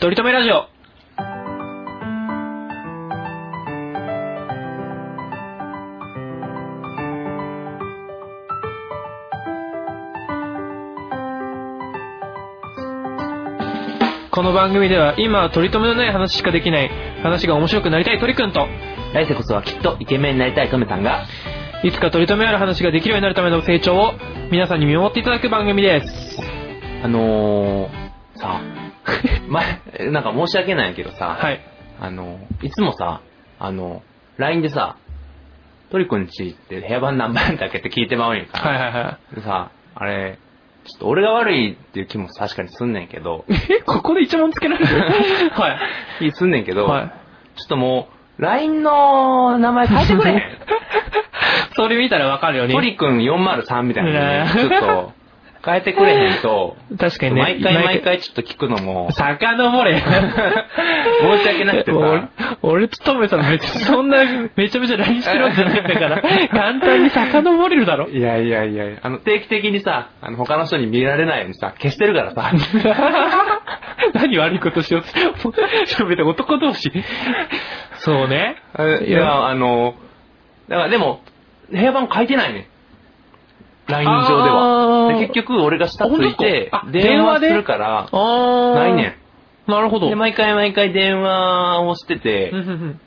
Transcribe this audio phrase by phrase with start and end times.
[0.00, 0.66] とりとめラジオ。
[14.30, 16.90] この番組では今は取り留めのない話しかできない
[17.22, 18.66] 話が面白くなりたい鳥くんと
[19.14, 21.24] 来世こそはきっとイケメンになりたいトメさんが、
[21.84, 24.12] いつか取り留めある話ができるようになるための成長を
[24.50, 26.40] 皆さんに見守っていただく番組です。
[27.04, 28.60] あのー、さ、
[29.48, 29.80] 前、
[30.10, 31.60] なんか申し訳ないけどさ、はい。
[32.00, 33.20] あの、いつもさ、
[33.58, 34.02] あの、
[34.38, 34.96] LINE でさ、
[35.90, 38.58] トリくんちって部屋番何番だっけって聞いてまうんやんか。
[38.58, 40.38] はいはいはでさ、あれ、
[40.84, 43.54] ちょっと俺が悪いっていう気も確かにすんねんけど、い。
[43.72, 44.86] え、ここで一問つけられる？
[45.54, 45.78] はい。
[46.18, 47.06] 気すんねんけど、はい。
[47.56, 50.42] ちょっともう、LINE の名前変えてくれへん？
[51.76, 52.74] それ見たらわかるように。
[52.74, 55.12] トリくん403みたいなね、ちょっと、
[55.64, 57.40] 変えてくれへんと、 確かにね。
[57.40, 59.98] 毎回毎回ちょっと聞くのも、遡れ。
[60.04, 62.28] 申し訳なくてさ俺、
[62.62, 64.24] 俺とトメさん別にそんな
[64.56, 68.08] めちゃめちゃ LINE してるわけじゃないんだから、 簡単に遡れるだろ。
[68.08, 72.50] いやいやいやあの、定期的にさ、あの、他の人に見られないようにさ、消してるからさ、
[74.12, 75.08] 何悪いことしようと
[75.86, 76.92] しょべて男同士。
[77.96, 78.56] そうね。
[79.06, 79.94] いや、あの、
[80.68, 81.20] だからでも、
[81.70, 82.68] 部屋番書いてないね。
[83.86, 85.12] LINE 上であは。
[85.12, 88.08] ーで結局俺が下ついてあ、電話するから。
[88.10, 89.18] ないね
[89.66, 90.06] なるほど。
[90.06, 90.10] ん。
[90.10, 92.52] で、毎回毎回電話をしてて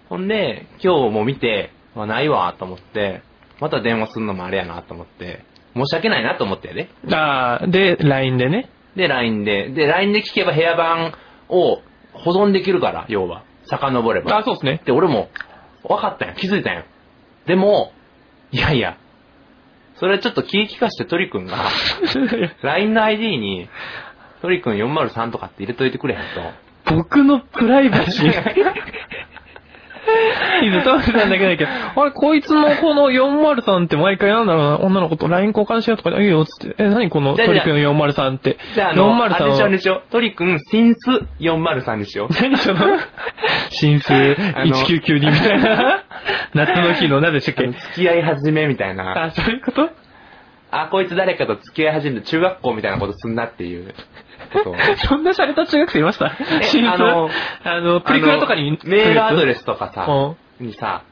[0.09, 3.21] ほんで、今日も見て、まあ、ないわと思って、
[3.59, 5.43] また電話するのもあれやなと思って、
[5.75, 6.89] 申し訳ないなと思ってやで。
[7.11, 8.69] あーで、LINE でね。
[8.95, 9.69] で、LINE で。
[9.69, 11.13] で、LINE で聞けば部屋番
[11.49, 11.81] を
[12.13, 13.43] 保存できるから、要は。
[13.65, 14.37] 遡れば。
[14.37, 14.81] あ、そうですね。
[14.85, 15.29] で、俺も、
[15.83, 16.35] 分かったんよ。
[16.37, 16.83] 気づいたんよ。
[17.45, 17.91] でも、
[18.51, 18.97] いやいや、
[19.99, 21.55] それちょっと気利かしてトリくんが、
[22.61, 23.67] LINE の ID に、
[24.41, 26.21] トリくん403とかって入れといてくれへん
[26.85, 26.95] と。
[26.95, 28.31] 僕のプライバシー。
[30.63, 31.69] いいね、トメさんだけだけど、
[32.01, 36.75] あれ、こいつのこの403って毎回なんだろうな、女の子と LINE 交換しようとかで、いいよ、つって。
[36.81, 38.57] え、何このトリ君403って？
[38.73, 40.99] じゃあ、あの、あれでしょ、あれ403でしょ、トリくん、シンス
[41.39, 42.33] 403にしよう。
[42.41, 42.79] 何その、
[43.69, 46.03] 新数？1992みたいな。
[46.53, 47.67] 夏の日の何でしたっけ？
[47.71, 49.25] 付き合い始めみたいな。
[49.25, 49.89] あ、そういうこと？
[50.71, 53.93] あ、こいつ誰かと付き合い始めて中学校みたいなことすんなっていう。
[55.07, 56.25] そんな洒落た中学生いました？
[56.27, 57.29] あの
[57.63, 60.05] あの、プリクラとかにメールアドレススとかさ、
[60.59, 61.03] うにさ、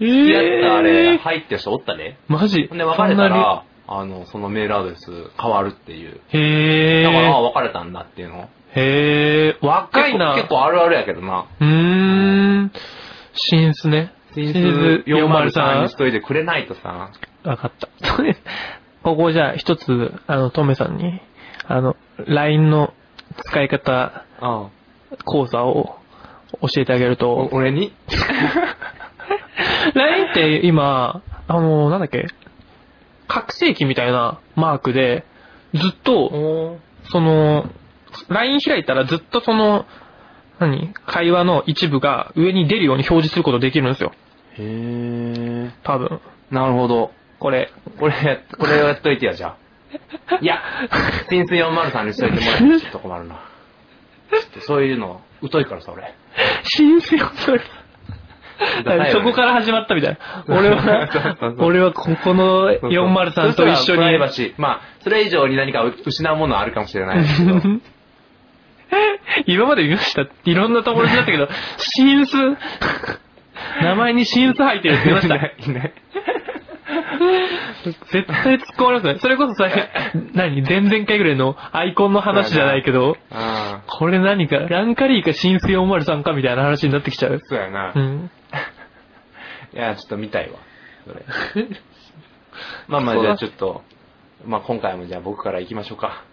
[0.00, 2.18] え付き合ったあれー、入ってる人おったね。
[2.28, 2.66] マジ？
[2.68, 5.10] ほんで別れたら、あの、そのメールアドレス
[5.40, 6.20] 変わるっていう。
[6.32, 7.42] にへだから、あー。
[7.54, 8.48] 別れたんだっていうの。
[8.74, 9.66] へー。
[9.66, 10.34] 若いな。
[10.34, 11.44] 結構結構あるあるやけどな。
[11.60, 11.66] うー
[12.62, 12.72] ん。
[13.34, 14.12] 新数ね。
[14.44, 17.10] 新数403にしといてくれないとさ。
[17.44, 17.88] わかった。
[19.02, 21.20] ここじゃあ一つ、あの、トメさんに、
[21.66, 22.92] あの、LINE の
[23.44, 24.66] 使い方うん。
[25.24, 25.96] 講座を
[26.62, 27.92] 教えてあげるとお、俺に？
[29.94, 32.26] LINE って今、あの、なんだっけ、
[33.28, 35.24] 拡声器みたいなマークで、
[35.74, 36.78] ずっと、お
[37.10, 37.66] その、
[38.28, 39.86] LINE 開いたらずっとその、
[40.58, 40.92] 何？
[41.06, 44.12] 会話の一部が上に出るように表示することできるんですよ。
[44.58, 45.70] へー。
[45.82, 46.20] 多分。
[46.50, 47.12] なるほど。
[47.38, 47.70] これ。
[47.98, 49.56] これ、これをやっといてや、じゃ
[50.30, 50.36] あ。
[50.40, 50.60] いや、
[51.28, 53.34] 新水403にしといてもらえちょっと困るな。
[54.30, 56.14] ちょっとそういうの、疎いからさ、俺。
[56.64, 57.60] 新鮮それ。
[59.12, 60.44] そこから始まったみたいな。
[60.48, 64.32] 俺は俺はここの403と一緒プライバに。
[64.32, 64.54] シー。
[64.56, 67.60] まあ、それ以上に何か失うものはあるかもしれないですけど。
[69.46, 70.26] 今まで見ました。
[70.44, 72.36] いろんな友達だったけど、新数。
[73.82, 75.36] 名前に新数入ってるって言いました。
[75.36, 75.40] い
[75.72, 75.92] ない
[78.10, 79.18] 絶対突っ込まれますね。
[79.20, 79.68] それこそさ、
[80.34, 80.62] 何？
[80.62, 83.16] 前々回ぐらいのアイコンの話じゃないけど、
[83.86, 87.40] これ何か、ランカリーか新数403かみたいな話になってきちゃう。
[87.44, 87.92] そうやな。
[87.94, 88.30] うん。
[89.74, 90.58] いや、ちょっと見たいわ。
[91.06, 91.66] それ。
[92.88, 93.82] まあまあ、じゃあちょっと、
[94.44, 96.24] まあ今回もじゃあ僕から行きましょうか。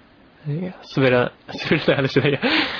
[0.48, 2.40] いや、滑ら、滑らない話じゃないや。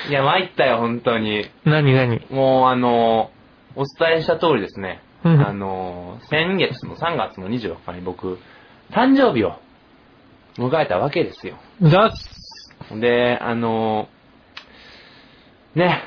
[0.10, 1.46] いや、参ったよ、本当に。
[1.64, 2.22] 何何？
[2.30, 3.32] もう、あの、
[3.76, 5.02] お伝えした通りですね。
[5.24, 8.38] うんあの、先月の3月の24日に僕、
[8.92, 9.54] 誕生日を
[10.58, 11.58] 迎えたわけですよ。
[13.00, 14.08] で、あの、
[15.76, 16.04] ね、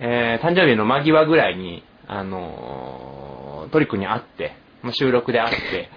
[0.00, 5.90] えー誕生日の間際ぐらいに、あの、トリックに会って、まあ、収録で会って、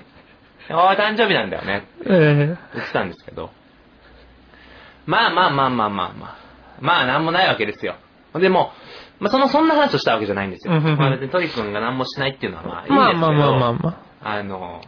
[0.70, 3.50] ああ、誕生日なんだよね、ええ言ってたんですけど、
[5.06, 6.36] まあまあまあまあまあまあ、
[6.80, 7.96] まあなんもないわけですよ。
[8.36, 8.72] でも、
[9.22, 10.74] まあその、そんな話をしたわけじゃないんですよ。
[10.74, 14.82] うんうんうんまあ別にトリ君が何もしないっていうのはまあいいんですけど、まあまあまあまあまあの、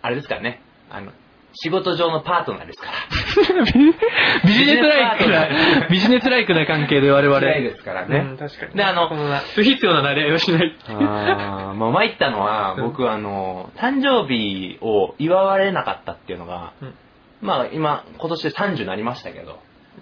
[0.00, 1.12] あれですからね、あの、
[1.52, 3.64] 仕事上のパートナーですから。
[4.46, 7.40] ビジネスライクな、ビジネスライクな関係で我々。
[7.40, 8.18] 嫌いですからね。
[8.18, 8.74] うん、確かに。
[8.74, 9.08] で、あの、
[9.54, 10.76] 不必要な慣れ合いをしない。
[10.88, 16.94] あーもう参ったのは、うん僕あの、誕生日を祝われなかったっていうのが、うん
[17.40, 19.58] まあ今、今年で30になりましたけど、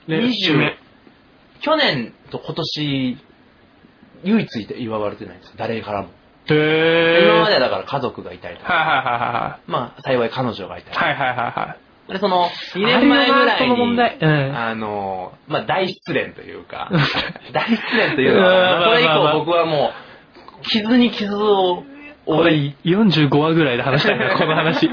[0.09, 0.75] ね20
[1.61, 3.19] 去年と今年、
[4.25, 6.09] 唯一祝われてないんですよ、誰からも。
[6.51, 7.25] へー。
[7.25, 11.29] 今まではだから家族がいたりとか、はいはいはまあ幸い彼女がいたり、いはいはい。
[11.29, 11.77] はいはいはいは
[12.09, 12.13] い。
[12.13, 16.99] で、その、2年前ぐらいに、題うんあの、まあ大失恋というかうん、
[17.53, 19.93] 大失恋というのうんは、それ以まあまあまあ降僕はも
[20.61, 21.85] う、傷に傷を
[22.29, 24.89] これ45話ぐらいで話したいな、 この話。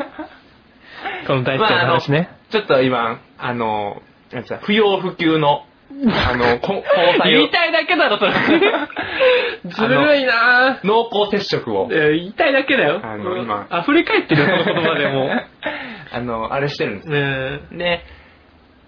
[1.27, 2.29] この大好きな話ね。
[2.49, 4.01] ちょっと今、あの、
[4.31, 8.31] なんつうか不要不急の、あの、こ 交際を言い、たいだけだろ、それ。
[9.65, 10.87] ずるいなぁ。
[10.87, 13.01] 濃厚接触を、え言いたいだけだよ。
[13.03, 15.29] あの今溢れ返ってるよ、この言葉でも
[16.11, 17.11] あの、あれしてるんですう。
[17.11, 18.03] ねで、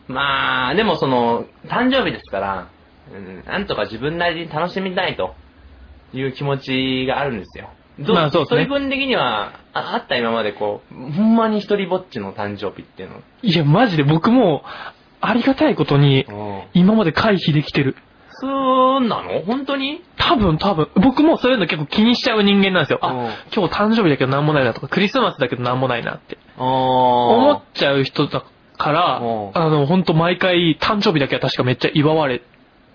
[0.08, 2.68] まあ、でもその、誕生日ですから、
[3.14, 5.34] うんなんとか自分なりに楽しみたいと
[6.14, 7.70] いう気持ちがあるんですよ。
[8.00, 13.22] どまあそうですね一人分的には、ああった今までこう、ほんまに一人ぼっちの誕生日っていうの。
[13.42, 14.64] いや、マジで僕も、
[15.22, 16.26] ありがたいことに、
[16.74, 17.96] 今まで回避できてる。
[18.40, 19.42] そうなの？
[19.42, 20.04] 本当に？
[20.16, 20.90] 多分多分。
[20.96, 23.00] 僕もそういうの結構気にしちゃう人間なんですよ。
[23.02, 23.14] うんあ、
[23.56, 26.38] 今日誕生日だけどなんもないなとか、クリスマスだけどなんもないなって。
[26.58, 28.44] 思思っちゃう人だ
[28.78, 32.44] からうん、あの、本当毎回誕生日だけは確かめっちゃ祝われ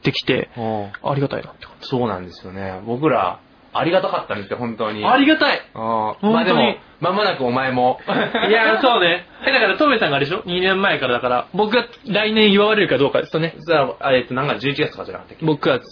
[0.03, 2.81] てきて、うんありがたいなって感そうなんですよね。
[2.87, 3.41] 僕ら、
[3.75, 5.01] ありがたかったんですよ、本当に。
[5.01, 5.05] じ。
[5.07, 8.01] ありがたいあまあでも、まもなくお前も。
[8.49, 9.27] いや、そうね。
[9.47, 13.55] え、だから、トメさんがあれでしょ ?2 年前からだから、僕が来年祝われるかどうかですよね。
[13.59, 15.47] じゃあ、えっと、なんか11月とかじゃなかったっけ？
[15.47, 15.83] 僕は、9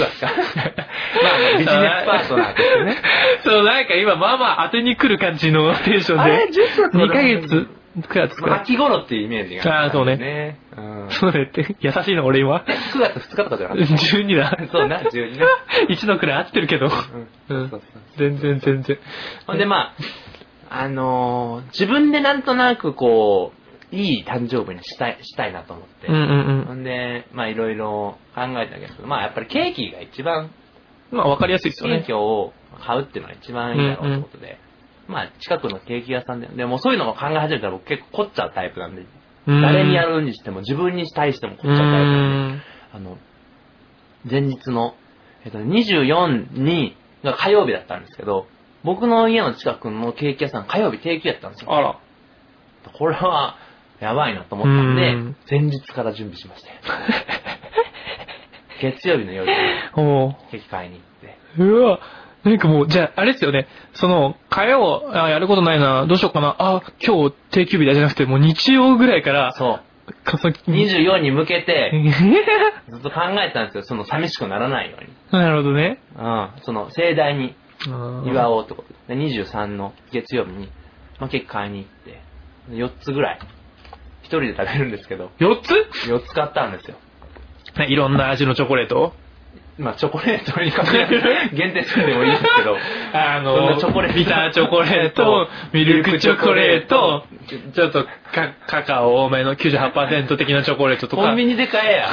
[0.00, 0.26] 月か？
[1.22, 2.96] まあ、ビジネスパートナーとしてね。
[3.44, 6.30] そう、なんか今、まあまあ当てに来る感じのテンションで。
[6.32, 7.68] あれ11月2ヶ月、
[8.02, 8.60] 9月くまあらい。
[8.62, 10.58] 秋頃っていうイメージがあーそうねね。
[10.76, 11.08] うん。
[11.10, 12.56] そうねって、優しいの俺今。
[12.58, 12.64] 9
[13.00, 14.58] 月2日とかじゃなかった？12だ。
[14.70, 15.44] そうな、12ね。
[15.88, 16.86] 1 のくらい合ってるけど。
[16.86, 16.88] う
[17.54, 17.56] ん。
[17.56, 18.98] うんそうそう全然全然。
[19.46, 19.94] ほんでま
[20.70, 23.58] あ、あのー自分でなんとなくこう、
[23.94, 26.08] いい誕生日にしたい、したいなと思って。
[26.08, 26.18] うんう
[26.62, 30.50] んほんで、まあいろいろ考えたけど、まあやっぱりケーキが一番、
[31.10, 31.18] うん。
[31.18, 32.12] まあわかりやすいですよねケーキ。
[32.12, 32.52] を
[32.86, 34.58] 買うっていうのが一番いいだろうということで、
[35.08, 39.08] まあ近くのケーキ屋さんで、でもそういうのも考え始めたら僕結構凝っちゃうタイプなんで、うん
[39.62, 42.62] 誰にやるにしても自分に対しても凝っちゃうタイプなんで、ん。
[42.92, 43.18] あの、
[44.30, 44.94] 前日の、
[45.44, 48.46] えっと、24に、が火曜日だったんですけど、
[48.84, 51.74] 僕の家の近くのケーキ屋さん火曜日定休やったんですよ。
[51.74, 51.98] あら。
[52.92, 53.56] これは、
[54.00, 56.74] やばいなと思ったんでうん、前日から準備しましたよ。
[58.80, 59.46] 月曜日の夜
[60.50, 61.02] ケーキ買いに行っ
[61.56, 61.62] て。
[61.62, 62.00] うわ。
[62.48, 63.68] なんかもう、じゃあ、あれですよね。
[63.94, 69.80] その、火曜、あ、やることないな、どうしようかな、あ、今日定休日だじゃなくて、もう日曜ぐらいから、そう。
[70.24, 72.10] かそ24に向けて、え
[72.90, 73.82] ずっと考えてたんですよ。
[73.82, 75.10] その寂しくならないように。
[75.30, 75.98] なるほどね。
[76.16, 76.50] うん。
[76.62, 77.54] その盛大に
[77.84, 79.16] 祝祝おうってことで。
[79.16, 80.68] で23の月曜日に、
[81.20, 82.20] まあ、ケーキ買いに行って、
[82.70, 83.38] 4つぐらい、
[84.22, 85.74] 一人で食べるんですけど、4つ
[86.06, 86.96] ？4つ買ったんですよ。
[87.76, 89.12] ねいろんな味のチョコレート
[89.78, 91.06] まあ、チョコレートにかけ
[91.54, 92.76] 限定するんでもいいですけど、
[93.14, 97.24] あそんなチョコレートビターチョコレート、ミルクチョコレート、
[97.74, 101.22] ちょっとカカカオ多めの98%的なチョコレートとか。
[101.22, 102.08] コンビニで買えや。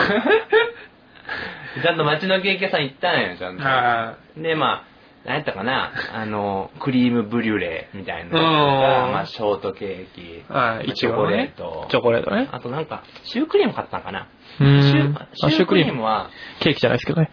[1.81, 3.63] ちゃんと街のケーキ屋さん行ったんよ、ちゃんと。
[3.63, 4.94] はで、まあ、
[5.25, 10.43] 何やったかな、あの、クリームブリュレみたいなのとか、うんまあ、ショートケーキ、い。
[10.47, 11.85] はい、チョコレート。
[11.85, 12.47] ト、チョコレートね。
[12.51, 14.27] あとなんか、シュークリーム買ったのかな？
[14.57, 16.29] シューあシュークリームは、
[16.59, 17.31] ケーキじゃないですけどね。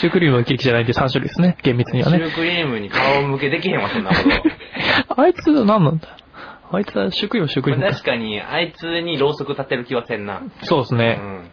[0.00, 1.58] シュークリームはケーキじゃないんで3種類ですね。
[1.62, 2.18] 厳密にはね。
[2.18, 5.12] シュークリームに顔向けできへんわ、そんなこと。
[5.20, 6.08] あいつ何なんだ？
[6.70, 10.38] あいつはシュークリームはシュークリームか確かに、あいつにろうそく立てる気はせんな。
[10.38, 11.12] うそうですね。
[11.14, 11.50] ん。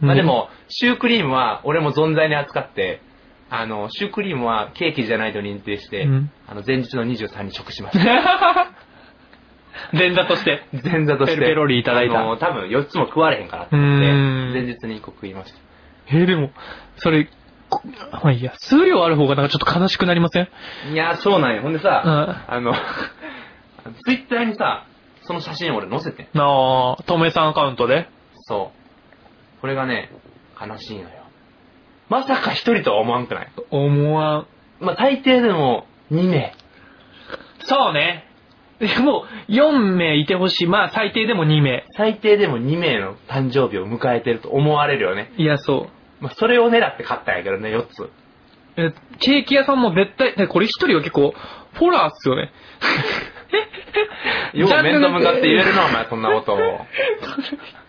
[0.00, 3.00] まあでも、シュークリームは俺も存在に扱って、
[3.54, 8.72] あの、シュークリームはケーキじゃないと認定して、うんあの、前日の23に食しました。
[9.92, 10.62] 前座として。
[10.84, 11.36] 前座として。
[11.36, 15.58] ペロペロリいただいたあの、多分4つも食われへんからって前日に1個食いました。
[16.08, 16.50] えーでも、
[16.96, 17.28] それ、
[17.68, 17.82] こ
[18.22, 20.48] まあいいや、数量ある方がなんかちょっと悲しくなりません？
[20.92, 21.62] いや、そうなんよ。
[21.62, 22.72] ほんでさ、うんあの、
[24.04, 24.84] ツイッターにさ、
[25.22, 26.26] その写真俺載せてん。
[26.34, 26.44] な
[26.98, 28.08] あ、とめさんアカウントで？
[28.34, 29.60] そう。
[29.60, 30.10] これがね、
[30.60, 31.21] 悲しいのよ。
[32.12, 33.48] まさか一人とは思わんくない？
[33.70, 34.46] 思わん。
[34.84, 36.52] まあ、大抵でも2名。
[37.60, 38.26] そうね。
[38.80, 40.66] で も、4名いてほしい。
[40.66, 41.84] まあ、最低でも2名。
[41.96, 45.32] 最低でも2名の誕生日を迎えてると思われるよね。
[45.38, 45.88] いや、そ
[46.20, 46.24] う。
[46.24, 48.10] まあ、それを狙って買ったんやけどね、4つ。
[48.76, 51.34] えケーキ屋さんも絶対、ねこれ一人は結構、
[51.78, 52.50] ホラーっすよね。
[54.54, 56.58] よう面と向かって言えるな、お前、そんなことを。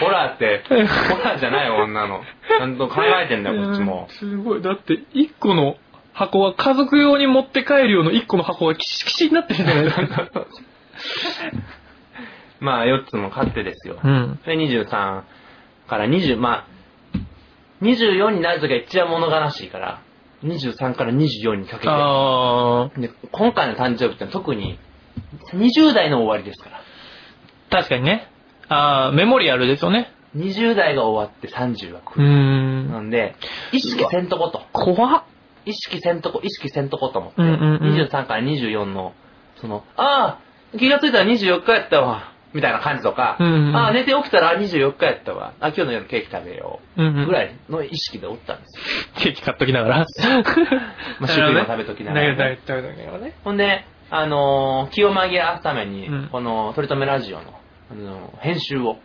[0.00, 2.22] ホラーって、 ホラーじゃないよ、女の。
[2.48, 4.14] ちゃんと考えてんだよ、こっちもうん。
[4.14, 4.62] すごい。
[4.62, 5.76] だって、一個の
[6.12, 10.06] 箱は家族用に持って帰る用の一個の箱がキシキシになってるじゃないですか。
[12.60, 13.98] まあ、4つも買ってですよ。
[14.02, 14.40] うん。
[14.46, 15.22] で、23
[15.88, 16.64] から20、まあ、
[17.82, 20.00] 24になるときは一番物悲しいから、
[20.42, 21.88] 23から24にかけて。
[21.90, 24.78] あで、今回の誕生日って特に、
[25.52, 26.80] 20代の終わりですから。
[27.68, 28.30] ー、確かにね。
[28.68, 30.12] あー、メモリアルですよね。
[30.36, 32.28] 20代が終わって30が来うーる。
[32.28, 32.90] ん。
[32.90, 33.34] なんで、
[33.72, 34.62] 意識せんとこと。
[34.72, 35.22] 怖っ。
[35.64, 37.42] 意識せんとこ、意識せんとこと思って。
[37.42, 39.14] うんうんうん23から24の、
[39.60, 40.38] その、あ
[40.74, 42.32] あ、気がついたら24日やったわ。
[42.54, 45.52] みたいな感じとか、うんうんああ、寝て起きたら24日やったわ。
[45.60, 47.02] あ、今日の夜ケーキ食べよう。
[47.02, 48.84] うんうんぐらいの意識でおったんですよ。
[49.24, 49.96] ケーキ買っときながら。
[51.20, 52.58] まあ、シュークリーム食べときながら、ね。
[52.66, 53.34] 食べときながらね。
[53.44, 57.44] ほんで、あのー気を紛らわすために、うんこの、取り留めラジオの、
[57.90, 58.98] あのー編集を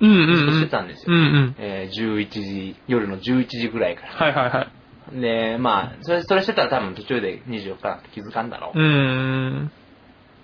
[0.00, 0.52] うんうんうん。
[0.52, 1.16] してたんですよ。
[1.16, 1.56] うんうん。
[1.58, 4.12] えー11時、夜の11時ぐらいから。
[4.12, 4.68] はいはいは
[5.14, 5.20] い。
[5.20, 8.78] で、まあ、それ、それしてたら多分途中で24日気づかんだろう。
[8.78, 9.70] うーん。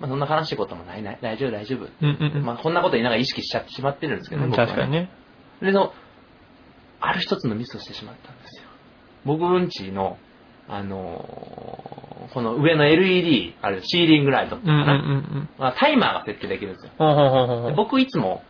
[0.01, 1.19] まあ、そんな悲しいこともないない。
[1.21, 1.85] 大丈夫大丈夫。
[1.85, 2.45] うんうんうん。
[2.45, 4.93] まあ、こんなこと言いながら意識しちゃってしまってるんですけどね、確かに。
[4.93, 5.11] ね。
[5.61, 5.93] で、その、
[7.01, 8.69] ある一つのミスをしてしまったんですよ。
[9.25, 10.17] 僕んちの、
[10.75, 15.49] あのーこの上の LED、あれ、シーリングライトっていうのかうんうんうんな、うん。
[15.59, 16.93] まあタイマーが設定できるんですよ。
[16.97, 17.75] ほうほうほうほ。
[17.77, 18.43] 僕いつも、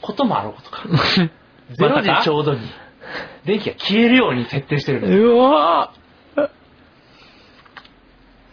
[0.00, 1.28] こともあろうことか、0
[1.92, 2.20] まさか？
[2.20, 2.60] 時ちょうどに、
[3.44, 5.34] 電気が消えるように設定してるんですよ。
[5.34, 5.92] うわ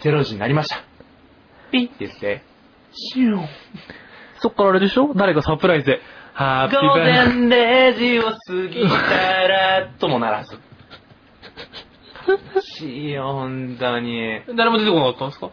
[0.01, 0.83] 0時になりました。
[1.71, 2.43] ピッって言って、
[2.91, 3.45] シュー
[4.39, 5.13] そっからあれでしょ？
[5.15, 6.01] 誰かサプライズで。
[6.33, 8.37] ハッピー午バー前0時を過
[8.67, 10.59] ぎたら、ともならず。
[12.27, 14.41] 悲しいよ、本当に。
[14.55, 15.49] 誰も出てこなかったんですか？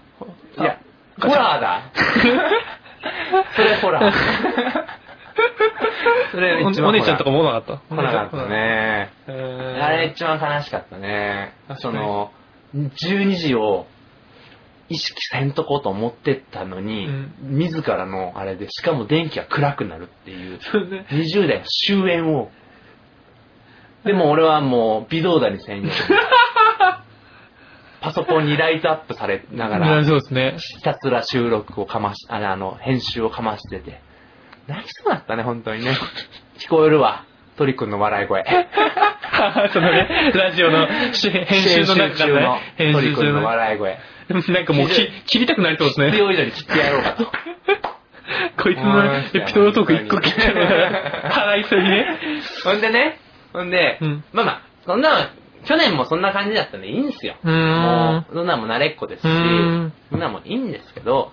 [0.59, 0.79] いや、
[1.21, 1.83] ホラーだ。
[3.57, 4.13] それホラー。
[6.33, 7.95] それお一番お姉ちゃんとかも来なかった？
[7.95, 8.37] 来なかった。
[8.47, 9.11] ね。
[9.27, 11.55] えーあれ一番悲しかったね。
[11.77, 12.31] その、
[12.75, 13.87] 12時を
[14.89, 21.07] 意識せんとこうと思ってったのに、うん自らのあれで、しかも電気が暗くなるっていう、そうね。
[21.11, 22.51] 20代の終焉を、
[24.05, 25.91] でも俺はもう微動だにせんよ
[28.01, 30.55] パソコンにライトアップされながら、 そうですね。
[30.59, 34.01] ひたすら収録をかまし、あの、あの編集をかましてて、
[34.67, 35.93] 泣きそうだったね、本当にね。
[36.59, 37.25] 聞こえるわ、
[37.57, 38.45] 鳥くんの笑い声。
[39.73, 43.45] そのね、ラジオのし編集の中からね、編鳥くんの集中の。
[43.45, 43.99] 笑い声。
[44.31, 46.07] なんかもうき切りたくなりそうですね。
[46.11, 47.33] 必要以上に切ってやろうかと。
[48.63, 52.07] こいつのエピソードトーク一個切っちゃうから、払いそうにね。
[52.63, 53.19] ほんでね、
[53.53, 55.31] ほんで、うんまあまあ、そんな、
[55.65, 57.37] 去年もそんな感じだったんでいいんですよ。
[57.43, 57.49] う。
[57.49, 61.31] もう、そんなんも慣れっこですし、そんなんもいいんですけど、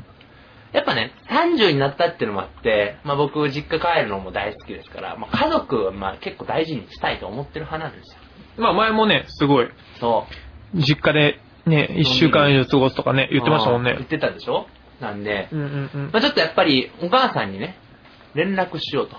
[0.74, 8.22] やっぱね、30になったっていうのもあって、まあ僕、実家帰るのも大好きですから、まあ家族はまあ結構大事にしたいと思ってる派なんですよ。
[8.58, 9.70] まあ前もね、すごい、
[10.00, 10.26] そ
[10.76, 10.78] う。
[10.82, 13.94] 実家でね、一週間以上過ごすとかね、言ってましたもんね。
[13.96, 14.68] 言ってたでしょ？
[15.00, 16.10] なんで、うんうんうん。
[16.12, 17.78] まあちょっとやっぱりお母さんにね、
[18.36, 19.16] 連絡しようと。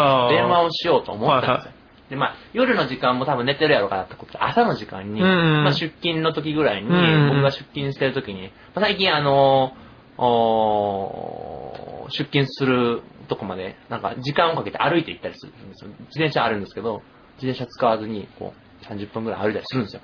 [0.00, 0.28] ああ。
[0.30, 1.52] 電話をしようと思ったんですよ。
[1.54, 1.77] はいは
[2.10, 9.72] で、まあ、夜の時間も多分寝てるやろうからってことで朝の時間に、うんうんまあ、出勤の時ぐらいに、うんうん僕が出勤してる時に、まあ、最近あの
[10.16, 15.90] おー出勤するとこまで、なんか時間をかけて歩いて行ったりするんですよ。
[15.90, 17.02] 自転車あるんですけど、
[17.40, 20.02] 自転車使わずに、こう、30分ぐらい歩いたりするんですよ。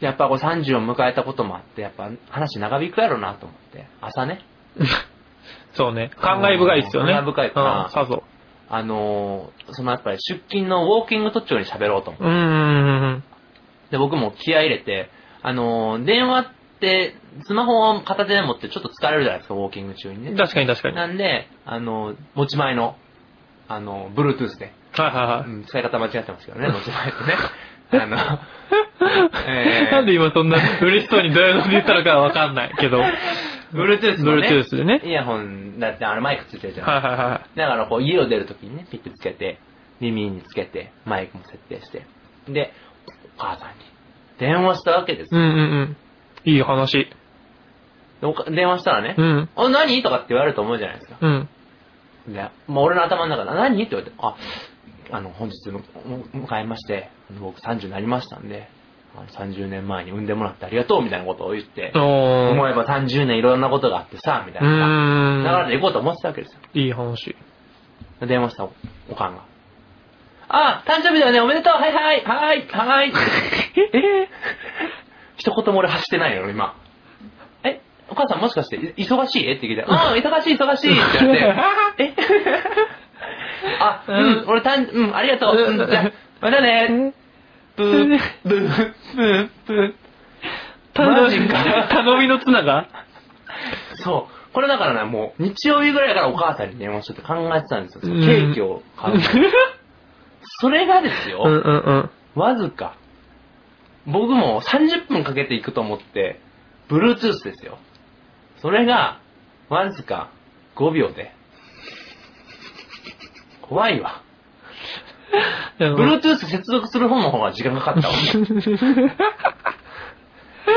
[0.00, 4.44] やっぱこう30を迎えたこともあって、やっぱ話長引くやろうなと思って、朝ね、
[5.72, 6.10] そうね。
[6.16, 7.14] 感慨深いですよね。
[7.14, 8.22] 感慨深いかなうんさぞ。
[8.76, 13.92] あのーそのやっぱり出勤のウォーキング途中に喋ろうと思って。
[13.92, 15.10] で、僕も気合い入れて、
[15.42, 16.46] あのー電話っ
[16.80, 17.14] て、
[17.44, 20.34] スマホを片手で持ってちょっと疲れるじゃないですか、ウォーキング中にね。
[20.36, 20.96] 確かに確かに。
[20.96, 22.96] はいなんで、あのー持ち前の、
[23.68, 25.50] あのー、Bluetooth で、はいはい。
[25.50, 27.36] うん、使い方間違ってますけどね、持ち前ってね。
[28.02, 28.16] あの、
[29.46, 33.00] えーなんで今そんな嬉しそうにどういうので言ったのかはわかんないけど。
[33.74, 35.02] Bluetooth のね、Bluetooth でね。
[35.04, 39.58] イヤホンだってあれマイクついてるじゃないはいはいはだからこう家を出るときにね、ピッてつけて、
[40.00, 42.06] 耳につけて、マイクも設定して。
[42.48, 42.72] で、
[43.36, 43.74] お母さんに
[44.38, 45.38] 電話したわけですい。
[45.38, 45.48] うよ。
[45.48, 45.96] んうん
[46.44, 46.50] うん。
[46.50, 47.10] いい話。
[48.20, 49.48] でおか電話したらね、うん。
[49.56, 50.02] あ、何？
[50.02, 51.16] とかって言われると思うじゃないですか。
[51.20, 51.48] うん。
[52.28, 53.82] で、もう俺の頭の中で、何？
[53.82, 54.36] って言われて、あ、
[55.10, 55.82] あの、本日む
[56.32, 58.68] 迎えまして、僕30になりましたんで、
[59.22, 61.92] 30年前に産んでもらってありがとうみたいなことを言って。
[61.94, 65.64] 思えば30年いろんなことがあってさ、みたいうな。
[65.64, 66.60] 流れで行こうと思ってたわけですよ。
[66.74, 67.36] いい話。
[68.26, 68.72] 電話したお
[69.10, 69.42] おかんが。
[70.48, 73.12] あ、誕生日だよね、おめでとうはいはいはいはい
[73.92, 73.98] え？
[74.24, 74.26] ー、
[75.36, 76.74] 一言も俺走ってないよ、今。
[77.64, 77.80] え？
[78.10, 79.52] お母さんもしかしてい忙しい？
[79.52, 81.54] って聞いて、ああ、 忙しい忙しいって言わ
[81.98, 82.24] れて、 え？
[83.80, 85.54] あ、うん、俺たん、うん、ありがとう。
[85.56, 87.14] うん、じゃあまたね。
[87.76, 89.94] ブー、ブー、ブー、ブー。
[90.96, 92.88] マジか頼みの綱が？
[93.96, 94.52] そう。
[94.52, 98.00] これだからね、もう、日曜日ぐらいからお母さんに電話しようって考えてたんですよ。
[98.02, 99.18] そのうんケーキを買う。
[100.60, 102.10] それがですよ、うんうんうん。
[102.40, 102.94] わずか。
[104.06, 106.40] 僕も30分かけていくと思って、
[106.88, 107.78] Bluetooth ですよ。
[108.58, 109.18] それが、
[109.68, 110.28] わずか
[110.76, 111.32] 5秒で。
[113.62, 114.22] 怖いわ。
[115.78, 118.14] Bluetooth 接続する方の方が時間かかったわ。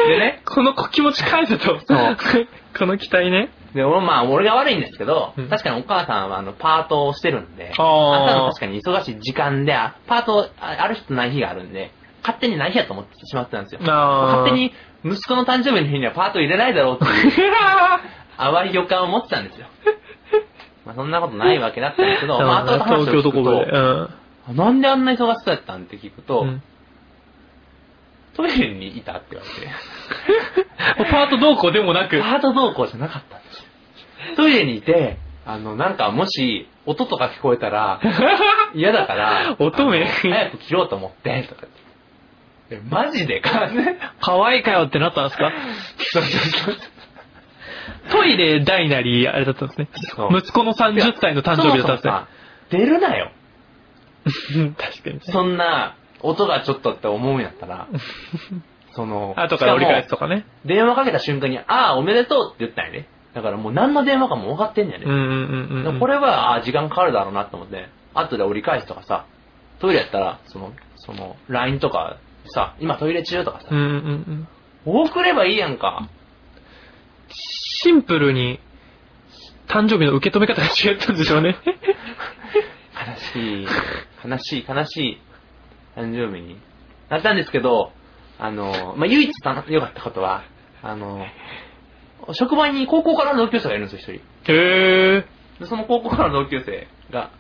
[0.08, 1.80] でね、この気持ち返せと。
[1.80, 2.18] そう
[2.78, 3.50] この期待ね。
[3.74, 13.82] で、俺、まあ、俺が悪いんですけど、うん確かにお母さんは、あの、パートをしてるんで、朝の確かに忙しい時間で、あパートあある日とない日があるんで、勝手にない日やと思ってしまってたんですよ。
[13.82, 14.74] 勝手に、
[15.06, 17.32] 息子の誕生日の日にはパート入れないだろうっていう、
[18.38, 19.68] 淡い予感を持ってたんですよ。
[20.86, 23.72] まあ、そんなことないわけだったんですけど、 まあ、後々話を東京とこ聞くとで。
[23.72, 24.10] うん。
[24.50, 26.62] あなんであんな忙しそうやったんって聞くと、うん
[28.36, 29.46] トイレにいたって言わ
[30.96, 32.20] れて、 パートどうこうでもなく。
[32.20, 33.64] パート同行じゃなかったんですよ。
[34.36, 38.00] トイレにいて、あの、なんかもし、音とか聞こえたら、
[38.76, 41.70] 嫌だから、乙女あの早く切ろうと思って、とかっ
[42.70, 42.76] て。
[42.76, 43.66] えマジでか？
[43.72, 43.98] ね。
[44.22, 45.52] 可愛いかよってなったんですか？
[45.98, 46.76] そうそうそう
[48.12, 49.88] トイレ大なり、あれだったんですね。
[50.30, 52.28] 息子の30歳の誕生日だったんですねそもそもさ
[52.70, 53.32] 出るなよ。
[54.56, 54.74] うん。
[54.74, 55.20] 確かに。
[55.22, 57.88] そんな、音がちょっとって思うんやったら、
[58.92, 60.46] その、後から折り返すしとかね。
[60.66, 63.08] 電話かけた瞬間に、ああ、おめでとうって言ったんやね。
[63.34, 65.06] だからもう何の電話かも分かってんねやね。
[65.06, 66.00] うんうんうんうん。
[66.00, 69.26] これは、あ時間かかるだろうなと思って、後で折り返すとかさ、
[69.80, 74.48] トイレやったら、その、その、LINE とかさ、今トイレ中とかさうん、うん
[74.86, 75.02] うん。
[75.04, 76.08] 送ればいいやんか。
[77.30, 78.60] シンプルに、
[79.68, 81.58] 誕生日の受け止め方が違ったんでしょうね。
[83.08, 83.68] 悲しい、
[84.24, 85.22] 悲しい、悲しい
[85.96, 86.60] 誕生日に
[87.10, 87.92] なったんですけど、
[88.40, 90.44] あの、まあ、唯一た良かったことは、
[90.84, 91.26] あの、
[92.34, 94.54] 職場に高校からの同級生がいるんですよ、一人。
[94.54, 95.60] へー。
[95.60, 97.32] で、その高校からの同級生が、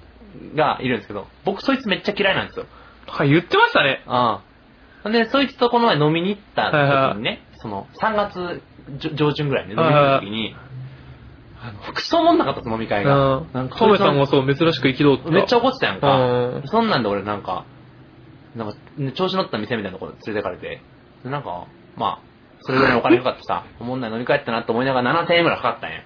[0.55, 2.65] がいるんですけど、僕そいつめっちゃ嫌いなんですよ。
[3.05, 4.03] はい、言ってましたね。
[4.07, 4.41] あ
[5.03, 5.09] あ。
[5.09, 6.71] で、そいつとこの前飲みに行った
[7.13, 8.61] 時にね、その、3月
[8.99, 10.66] 上上旬ぐらいにね飲みに行った時に、あの、
[11.93, 13.37] クソもんなかったです、飲み会が。
[13.37, 13.47] うん。
[13.53, 15.29] なんかトメさんもそう、珍しく憤った。
[15.31, 16.17] めっちゃ怒ってたやんうか
[16.59, 16.63] ん。
[16.65, 17.65] そんなんで俺なんか、
[18.55, 20.81] なんか、ね調子乗った店みたいなところ連れてかれて、
[21.23, 22.27] でなんか、まあ、
[22.61, 26.01] それぐらいのお金かかってさ、 おもんない飲み会ったなと思いながら7000円ぐらいかかったんや。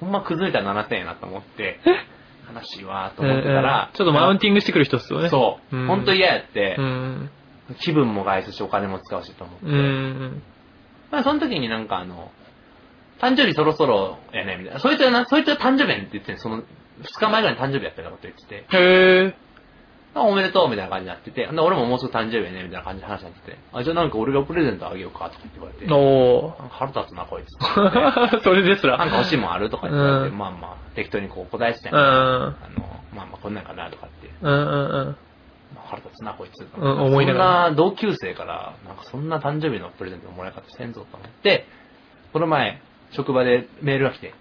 [0.00, 1.80] ほんま崩れたら7000円やなと思って、
[2.54, 5.28] 悲しいわと思ってたら、ちょっとマウンティングしてくる人っすよね。
[5.28, 5.76] そう。
[5.76, 7.30] うんほんと嫌やってう、ん。
[7.78, 9.66] 気分も害すしお金も使うしと思って。
[9.66, 10.42] うん。
[11.10, 12.30] まあその時になんかあの、
[13.24, 14.80] 誕生日そろそろやね、みたいな。
[14.80, 16.64] そいつはな、そいつは誕生日やねんって言ってんその、2
[17.18, 19.34] 日前ぐらいに誕生日やったようなこと言ってて、へー。
[20.16, 27.58] あおめでとうみたいな感じになってて、で俺ももうすぐ誕生日やね、みたいな感じで話になってて、あ、じゃあなんか俺がプレゼントあげようかとかって言われて、お腹立つな、こいつ。
[27.60, 28.96] な んそれですら。
[28.96, 31.96] か欲しいもんあるとか言って言われて、うんまあまあ、適当にこう答えてたうん。
[31.96, 32.54] うんあの、
[33.12, 35.16] まあまあこんなんかなとかって、うんうん。
[35.74, 36.64] まあ、腹立つな、こいつ。
[36.76, 41.66] うん思いながらそんな同級生から、なんかそんな誕生日のプレゼントのもらい方せんぞと思って、
[42.32, 42.80] この前、
[43.14, 44.34] 職場でメールが来て、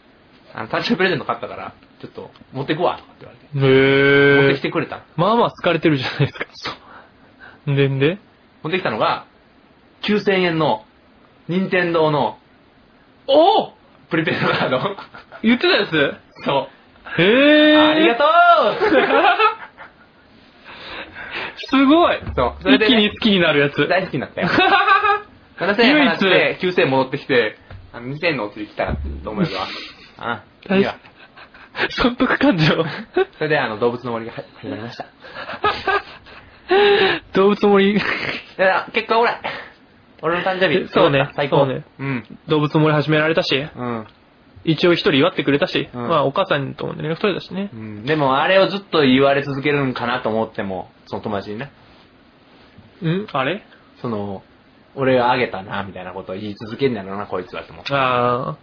[0.53, 3.65] あの、誕生日プレゼント買ったから、ちょっと持ってくわ、とかって言われて。
[3.65, 4.61] へー持ってき。
[4.61, 5.03] てくれた。
[5.15, 6.45] まあまあ好かれてるじゃないですか。
[6.53, 6.71] そ
[7.71, 7.75] う。
[7.75, 8.17] でんで？
[8.63, 9.25] 持ってきたのが、
[10.03, 10.85] 9000円の、
[11.47, 12.37] 任天堂の、
[13.27, 13.73] おお
[14.09, 14.79] プリペイドカード。
[15.43, 15.91] 言ってたやつ？
[16.45, 16.67] そ
[17.17, 17.21] う。
[17.21, 17.89] へー。
[17.89, 18.23] ありがと
[21.69, 22.17] すごい。
[22.17, 22.61] うそう。
[22.61, 23.87] それ一で、ね、気に好きになるやつ。
[23.87, 24.49] 大好きになったよ。
[25.59, 27.57] 7000円払って、9000円戻ってきて、
[27.93, 29.67] あの2000円のお釣り来たらと思えば、
[30.17, 30.43] あ、
[30.75, 30.95] いいわ。
[31.89, 32.65] 損得感情。
[33.37, 35.05] それで、あの、動物の森が始まりました。
[37.33, 38.09] 動物森、だか
[38.57, 39.31] ら、結果俺、
[40.21, 41.57] 俺の誕生日、そうね最高。
[41.57, 42.23] そうねうん。
[42.47, 44.07] 動物森始められたし、うん。
[44.63, 47.75] 一応一人祝ってくれたし、うんまあお母さんとも連絡取れたしねう。
[47.75, 48.05] ん。
[48.05, 51.71] でも、あれをずっと言われ続けるんかなと思っても、その友達にね、
[53.03, 53.27] ん？
[53.33, 53.63] あれ？
[54.01, 54.41] その、
[54.95, 57.93] 俺があげたな、みたいなことを言い続けんだろうな、こいつはと思って。
[57.93, 58.57] ああ。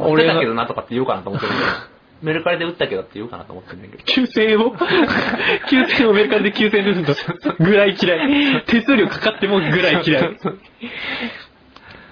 [0.00, 1.64] 俺だがけどなとかって言おうかなと思ってるけど、
[2.22, 4.04] メルカリで売ったけどって言おうかなと思ってるんだけど。
[4.04, 8.64] 9000円を ?9000 円をメルカリで9000円で売ると、ぐらい嫌い。
[8.66, 10.36] 手数料かかってもぐらい嫌い。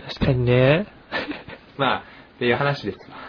[0.08, 0.86] 確かにね。
[1.76, 1.98] まあ、
[2.36, 3.26] っていう話ですわ。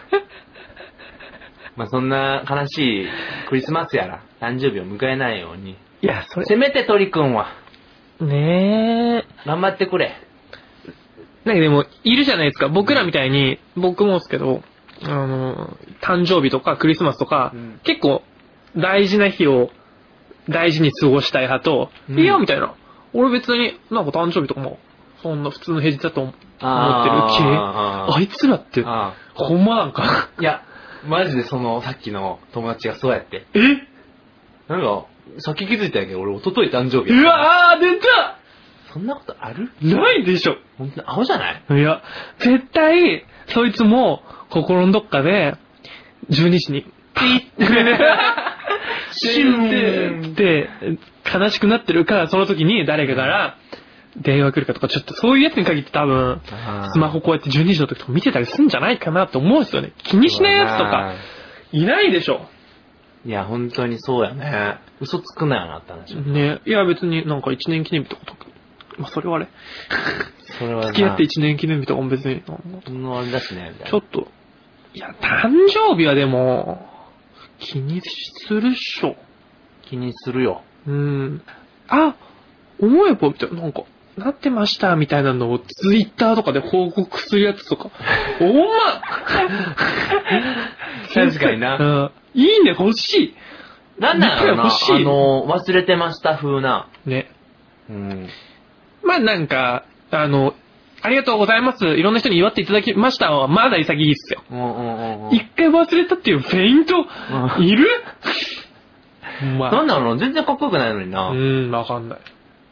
[1.75, 3.07] まあそんな悲しい
[3.47, 7.53] クリスマスやら、誕生日を迎えないように、いや、それ、せめて鳥くんは、
[8.25, 10.15] ね頑張ってくれ。
[11.45, 12.67] なんかでも、いるじゃないですか。
[12.67, 14.61] 僕らみたいに、僕もですけど、
[15.03, 18.23] あの、誕生日とかクリスマスとか、うん結構
[18.75, 19.71] 大事な日を
[20.49, 22.75] 大事に過ごしたい派と、うんいや、みたいな。
[23.13, 24.77] 俺別になんか誕生日とかも、
[25.23, 26.59] そんな普通の平日だと思ってる系。
[26.59, 30.29] あいつらって、あほんまなんか。
[30.39, 30.63] いや、
[31.07, 33.45] マジでその、さっきの友達がそうやって。
[33.53, 33.59] え？
[34.67, 35.05] なんか、
[35.39, 38.37] さっき気づいたんやけど、俺一昨日誕生日やうわー、出た
[38.93, 39.69] そんなことある？
[39.81, 40.55] ないでしょ。
[40.77, 41.63] 本当にアホじゃない？
[41.69, 42.01] いや、
[42.39, 45.55] 絶対、そいつも、心のどっかで、
[46.29, 47.39] 12時に、ピッ
[49.11, 50.69] シューって、
[51.31, 53.57] 悲しくなってるから、その時に誰かから、
[54.15, 56.41] 電話来るかとか、ちょっとそういうやつに限って多分、
[56.93, 59.91] スマホこうやって12時の時とか見てたりするんじゃないかなと思うんですよね。
[59.97, 61.13] 気にしないやつとか、
[61.71, 62.47] いないでしょ。
[63.25, 64.79] いや、本当にそうやね。
[64.99, 66.15] 嘘つくなよなって話。
[66.15, 66.61] ね。
[66.65, 68.45] いや、別になんか1年記念日とかとか、
[68.97, 69.47] まあそれはあれ。
[70.59, 72.41] それはな付き合って1年記念日とかも別に、
[72.85, 73.87] そんなあれだしね、みたいな。
[73.87, 74.27] ちょっと、
[74.93, 76.87] いや、誕生日はでも、
[77.59, 79.15] 気にするっしょ。
[79.83, 80.61] 気にするよ。
[80.87, 81.41] うん。
[81.87, 82.15] あ、
[82.79, 83.83] 思えば、みたいな、なんか、
[84.17, 87.91] なってました、みたいなのをツイッターとかで報告するやつとか。
[88.41, 88.61] おま
[91.13, 92.41] 確かになうん。
[92.41, 93.35] いいね、欲し
[93.99, 96.87] なんな、欲しいあの、忘れてました風な。
[97.05, 97.09] い。
[97.09, 97.31] ね。
[97.89, 98.29] うん。
[99.03, 100.53] まあなんか、あの、
[101.01, 101.85] ありがとうございます。
[101.85, 104.43] いろんな人に祝っていただきましたは、まだ潔いっすよ。
[104.51, 105.35] うんうんうんうん。
[105.35, 107.87] 一回忘れたっていうフェイント、うんいる？
[109.59, 111.29] まなんだろうな、全然かっこよくないのにな。
[111.29, 112.19] うん、わかんない。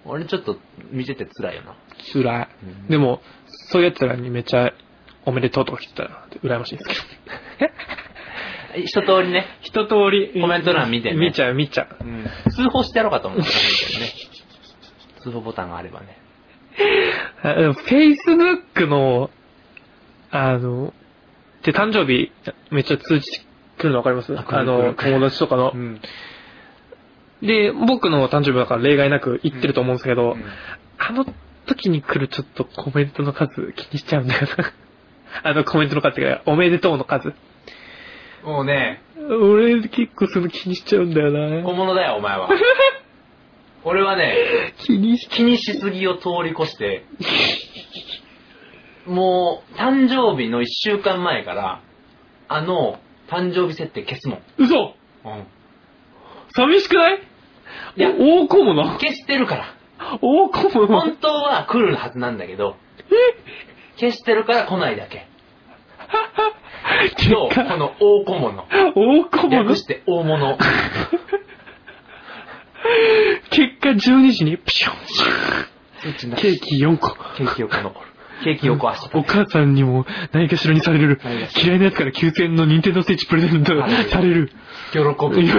[0.05, 0.57] 俺ちょっと
[0.91, 1.75] 見てて辛いよな。
[2.13, 2.47] 辛い。
[2.63, 4.73] うんでも、そういう奴らにめっちゃ、
[5.25, 7.07] おめでとうとか来てたら、羨ましいんです
[7.59, 7.71] けど。
[8.77, 10.39] 一通りね、一通り。
[10.41, 12.03] コメント欄見てね見ちゃう、見ちゃう。
[12.03, 14.11] うん、通報してやろうかと思ったんだけどね。
[15.21, 16.17] 通報ボタンがあればね。
[17.43, 19.29] あでも Facebook の、
[20.31, 20.93] あの、
[21.63, 22.31] で、誕生日、
[22.71, 23.41] めっちゃ通知
[23.77, 24.37] 来るのわかります？
[24.37, 25.71] あ来るあの、来る友達とかの。
[25.71, 26.01] ん。
[27.41, 30.43] で、僕の誕生日だから例外なく言ってると思うんですけど、うん
[30.97, 31.25] あの
[31.65, 34.73] 時に来るちょっとコメントの数気にしちゃうんだよな。
[35.43, 37.33] あのコメントの数が、おめでとうの数。
[38.45, 41.63] もうね、俺結構その気にしちゃうんだよな。
[41.63, 42.47] 小物だよ、お前は。
[43.83, 47.03] 俺はね、気にし気にしすぎを通り越して、
[49.07, 51.81] もう、誕生日の一週間前から、
[52.47, 54.39] あの、誕生日設定消すもん。
[54.57, 54.93] 嘘
[55.25, 55.43] うん。
[56.55, 57.19] 寂しくない？
[57.97, 58.83] いや大小物？
[58.99, 59.75] 消してるから。
[60.21, 60.87] 大小物？
[60.87, 62.75] 本当は来るはずなんだけど、
[63.97, 65.27] 消してるから来ないだけ。
[67.15, 68.63] 結と、こ果、の大小物。
[68.95, 69.49] 大小物？
[69.49, 70.57] 略して大物。
[73.49, 74.95] 結果12時にピション
[76.35, 77.15] ケーキ4個。
[77.35, 78.07] ケーキ横残る。
[78.43, 81.21] ケーキ横足お母さんにも何かしらにされる
[81.55, 83.73] 嫌いなやつから9000円の任天堂スイッチプレゼント
[84.09, 84.51] される。
[84.91, 85.15] 喜ぶ。
[85.15, 85.55] 強えよ、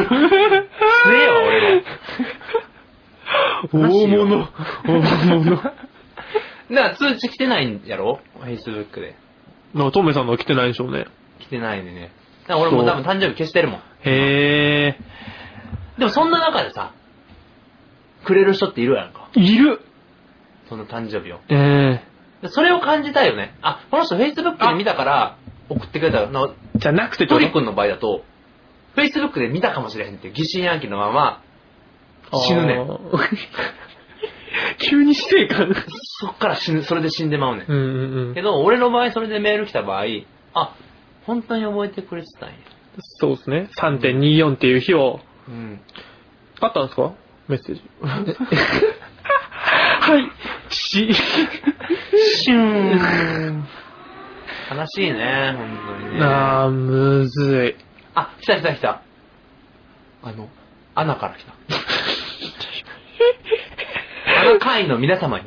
[1.46, 1.82] 俺は。
[3.72, 4.48] 大物。
[4.86, 5.00] 大
[5.40, 5.56] 物。
[5.56, 5.72] だか
[6.70, 9.16] ら通知来てないんやろ ?Facebook で。
[9.74, 11.06] なんかトメさんのは来てないでしょうね。
[11.40, 12.12] 来てないんでね。
[12.46, 13.80] だから俺も多分誕生日消してるもん。
[14.04, 14.98] へ
[15.98, 16.92] でもそんな中でさ、
[18.24, 19.30] くれる人っているやんか。
[19.34, 19.40] ー。
[19.40, 19.80] いる。
[20.68, 21.40] その誕生日を。
[21.48, 22.02] え
[22.42, 23.56] でそれを感じたいよね。
[23.62, 25.36] あ、この人 Facebook で見たから
[25.68, 26.48] 送ってくれたの。
[26.48, 26.78] ー。
[26.78, 28.24] じゃなくてトリ君の場合だと、
[28.96, 31.42] Facebook で見たかもしれへんっていう疑心暗鬼のまま、
[32.32, 32.80] 死ぬねん。
[32.80, 32.98] ん。
[34.78, 35.74] 急に死生観。
[36.20, 37.66] そっから死ぬ、それで死んでまうねん。
[37.68, 38.42] うんうんうんけ。
[38.42, 40.04] ど、俺の場合それでメール来た場合、
[40.54, 40.74] あ、
[41.26, 42.54] 本当に覚えてくれてたんや。
[43.18, 43.68] そうですね。
[43.78, 45.80] 3.24っていう日を、うん。
[46.60, 47.12] あったんですか？
[47.48, 47.82] メッセージ。
[48.02, 48.18] は
[50.18, 50.30] い。
[50.72, 53.68] し、シューン。
[54.76, 56.24] 悲しいね、本当にね。
[56.24, 57.82] あー、むずい。
[58.14, 59.02] あ、来た来た来た。
[60.22, 60.48] あの、
[60.94, 61.52] アナから来た。
[64.40, 65.44] あの会の皆様に、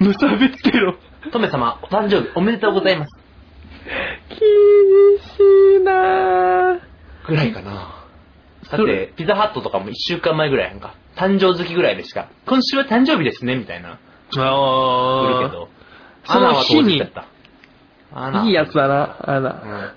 [0.00, 0.96] 無差別テロ。
[1.32, 3.10] トメ様、お誕生日おめでとうございます。
[4.28, 4.38] 厳
[5.18, 6.80] しいなぁ。
[7.26, 8.04] ぐらいかな。
[8.70, 10.94] だって、ピザハットとかも一週間前ぐらいやんか。
[11.16, 13.98] 誕生月ぐらいでしか、今週は誕生日ですね、みたいな。
[14.30, 15.68] 来あるけど。
[16.24, 19.50] その日にいいやつだな、あうな。
[19.50, 19.94] ん。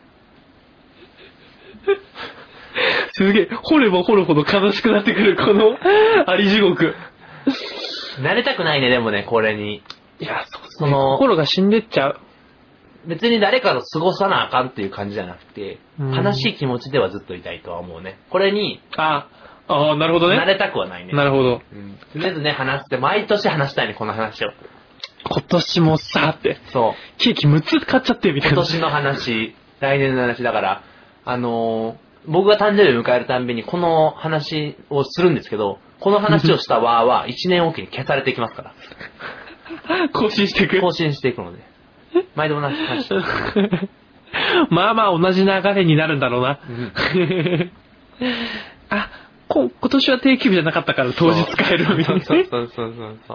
[3.14, 5.78] すげえ、掘れば掘るほど悲しくなってくる、この、
[6.28, 6.94] あり地獄。
[8.20, 9.82] 慣れたくないね、でもね、これに。
[10.20, 12.20] いや、そうですね心が死んでっちゃう。
[13.08, 18.20] 別に誰かと過ごさなあかんっていう感じじゃなくて、うん悲しい気持ちではずっといたいとは思うね。
[18.30, 19.28] これに、あ、
[19.68, 20.38] あーなるほどね。
[20.38, 21.14] 慣れたくはないね。
[21.14, 21.62] なるほど。
[21.72, 21.98] うん。
[22.16, 24.52] 常々ね、話して、毎年話したいね、この話を。
[25.30, 26.94] 今年もさ、って、そう。
[27.18, 28.56] ケーキ6つ買っちゃって、みたいな。
[28.56, 30.84] 今年の話、来年の話だから、
[31.26, 38.74] あのー僕が誕生日を迎えるたんびにこの話をするんですけど、この話をしたわーは1年おきに消されていきますから。
[40.14, 40.82] 更新していく。
[40.82, 41.60] 更新していくので。
[42.36, 43.10] 毎度同じ話。
[44.70, 46.60] まあまあ同じ流れになるんだろうな。
[48.90, 49.10] あ、
[49.48, 52.26] こ今年は定休日じゃなかったから当日帰るみたいな。
[52.26, 53.34] そうそうそうそうそ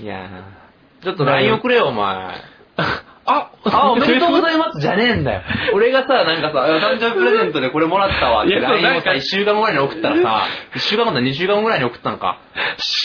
[0.00, 0.02] う。
[0.02, 2.40] いやーちょっと LINE 送れよ、お前。
[3.24, 5.42] あ、あ、 おめでとうございますじゃねえんだよ。
[5.74, 12.38] 俺がさ、なんかさ、誕生日プレゼントでこれもらったわって LINE をさ、なんか1週間後ぐらいに送ったらさ、1週間後だ、2週間後ぐらいに送ったのか。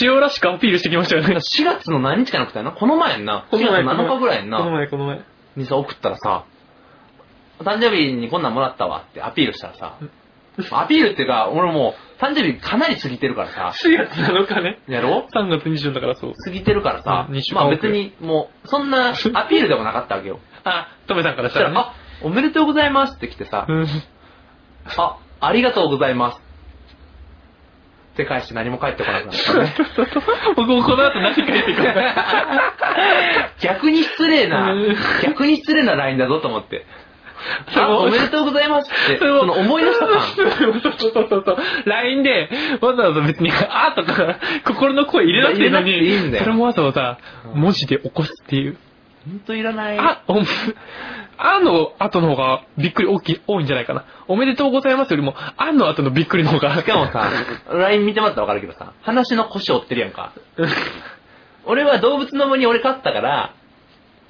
[0.02, 1.36] 塩らしくアピールしてきましたよね。
[1.36, 3.46] 4月の何日かに送ったよなこの前やんな。
[3.52, 4.58] 4月7日ぐらいやんな。
[4.60, 5.20] この前、この前。
[5.56, 6.44] にさ、送ったらさ、
[7.64, 9.94] 誕生日にこんなんもらったわってアピールしたらさ、
[10.72, 14.80] アピールっていうか、俺もう、誕生日かなり過ぎてるからさ、4月7日ね。
[14.88, 16.34] やろ？3月24だからそう。
[16.34, 20.40] 過ぎてるからさうんまあ別にもう、そんな アピールでもなかったわけよ。
[20.64, 21.80] あ、トメさんからそしたたら、ね。
[21.80, 23.88] あ、おめでとうございますって来てさ、うん。
[24.98, 26.42] あ、ありがとうございます。
[28.14, 29.76] って返して何も返ってこなくなったね。
[30.58, 31.94] 僕もこの後何書いていくか。
[33.62, 36.86] 逆に失礼なうん、逆に失礼な LINE だぞと思って。
[38.00, 40.21] おめでとうございますって、 その思い出した感。
[40.21, 41.58] そうそうそうそうそう。
[41.86, 42.50] LINE で、
[42.82, 47.17] わざわざ別に、あとか、心の声入れなくていいのに、いいんだよそれもわざわざ、
[47.54, 48.78] うん文字で起こすっていう。
[49.28, 50.00] ほんといらない。
[50.00, 50.39] あ、お、
[51.38, 54.04] あの後の方がびっくり大きい、多いんじゃないかな。
[54.28, 56.76] おめでとうございますよりも、あの後のびっくりの方が。
[56.78, 57.30] しかもさ、
[57.71, 60.32] LINE 見てもらったらわかるけどさ、話の腰折ってるやんか。
[61.65, 63.52] 俺は動物の森俺勝ったから、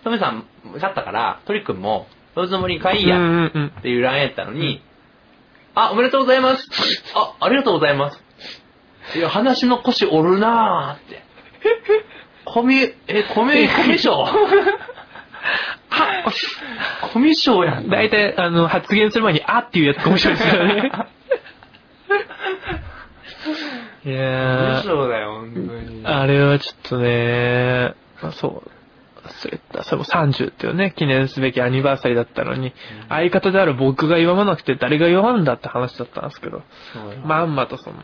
[0.03, 2.07] トメさん勝ったから、トリくんも
[2.38, 3.73] 動物の森に買いやうんうんうん。
[3.80, 4.84] っていう LINE やったのに、
[5.73, 6.69] あ、おめでとうございます。
[7.15, 8.23] あ、ありがとうございます。
[9.15, 11.23] いや、話の腰折るなーって。
[12.45, 14.13] コミ、え、コミ、コミショ
[17.12, 17.89] コミショやん。
[17.89, 20.73] 大体、あの、発言する前に、あっていうやつが面白いですよね。
[20.86, 20.89] い
[24.04, 26.06] コミやー、ショだよ、本当に。
[26.06, 28.71] あれはちょっとね、まあ、そう、
[29.27, 29.83] 忘れた。
[29.83, 32.73] それも30っていうね、記念すべきアニバーサリーだったのに、
[33.09, 36.63] 相方である僕が祝わなくて誰が祝うんだって話だったんですけど、
[37.25, 37.97] まんまとその、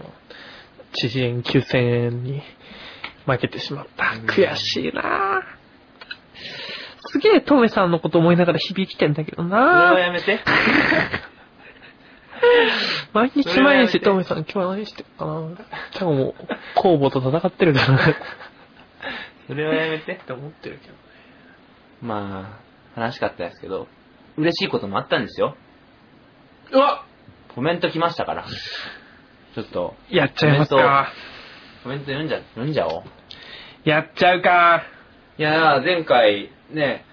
[0.93, 2.41] 知事円9000円に
[3.25, 4.11] 負けてしまった。
[4.11, 5.41] うん悔しいな
[7.13, 10.39] すげえトメさんのこと思いながら響きてんだけどそれはなやめて。
[13.13, 15.31] 毎日毎日トメさん今日は何してるかな
[15.93, 16.35] 多分もう、
[16.75, 18.15] 公募と戦ってるからなっ
[19.47, 20.15] それはやめて。
[20.15, 20.93] て思ってるけど。
[22.03, 22.59] ま
[22.95, 23.87] あ、悲しかったですけど、
[24.37, 25.55] 嬉しいこともあったんですよ。
[26.71, 27.05] うわ
[27.55, 28.45] コメント来ましたから。
[29.55, 31.13] ちょっと、やっちゃいますか。
[31.83, 33.03] コメント読んじゃ、読んじゃおう。
[33.85, 34.83] やっちゃうか。
[35.37, 37.05] いやー、前回、ね、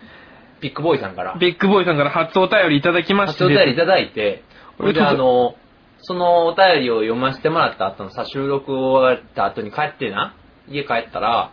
[0.61, 3.45] ビッグボーイさんから、ビッグボーイさんから初お便りいただきまして。
[3.45, 4.43] 初お便りいただいて、
[4.79, 5.55] おめでとうそれであの、
[6.03, 10.35] そのお便りを読ませてもらった後のさ、収録終わった後に帰ってな、
[10.69, 11.53] 家帰ったら、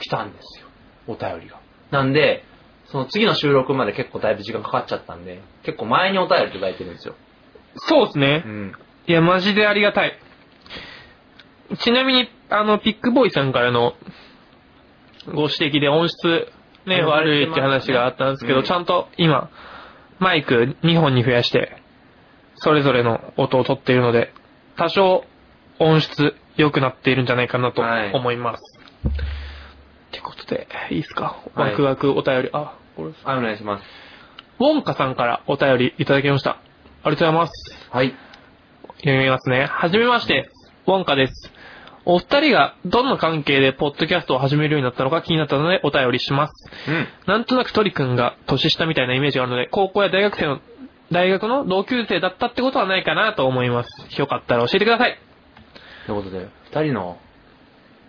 [0.00, 0.68] 来たんですよ。
[1.06, 1.60] お便りが。
[1.90, 2.44] なんで、
[2.90, 7.14] その次の収録まで結構だいぶ時間かかっちゃったんで、結構前にお便りいただいてるんですよ。
[7.76, 8.38] そうですね。
[8.38, 8.72] ん。
[9.06, 10.18] いや、マジでありがたい。
[11.78, 13.94] ちなみに、あの、ピックボーイさんからの
[15.26, 16.48] ご指摘で音質
[16.86, 19.50] ね、うん悪いって話があったんですけど、うんちゃんと今、
[20.18, 21.76] マイク2本に増やして、
[22.56, 24.32] それぞれの音を取っているので、
[24.76, 25.24] 多少
[25.78, 28.62] 音質良くなっているんじゃないかなとはい思います。
[30.28, 31.36] ことで、いいですか？
[31.54, 32.50] はいワクワクお便り。
[32.52, 33.26] あ、これです。
[33.26, 33.84] はい、お願いします。
[34.58, 36.50] ウォンカさんからお便りいただきました。
[36.50, 37.52] ありがとうございます。
[37.90, 38.14] はい。
[38.98, 39.66] 読みますね。
[39.66, 40.50] はじめまして、
[40.86, 41.52] ウォンカです。
[42.04, 46.70] お二人がどんな関係でポッドキャストを始めるようになったのか気になったのでお便りします。
[46.88, 47.06] うん。
[47.26, 50.60] なんとなくトリ君が年下みたいなイメージがあるので、高校や大学生の、
[51.12, 53.90] 大学の同級生だったってことはないかなと思います。
[54.18, 55.18] よかったら教えてください。
[56.06, 57.18] ということで、二人の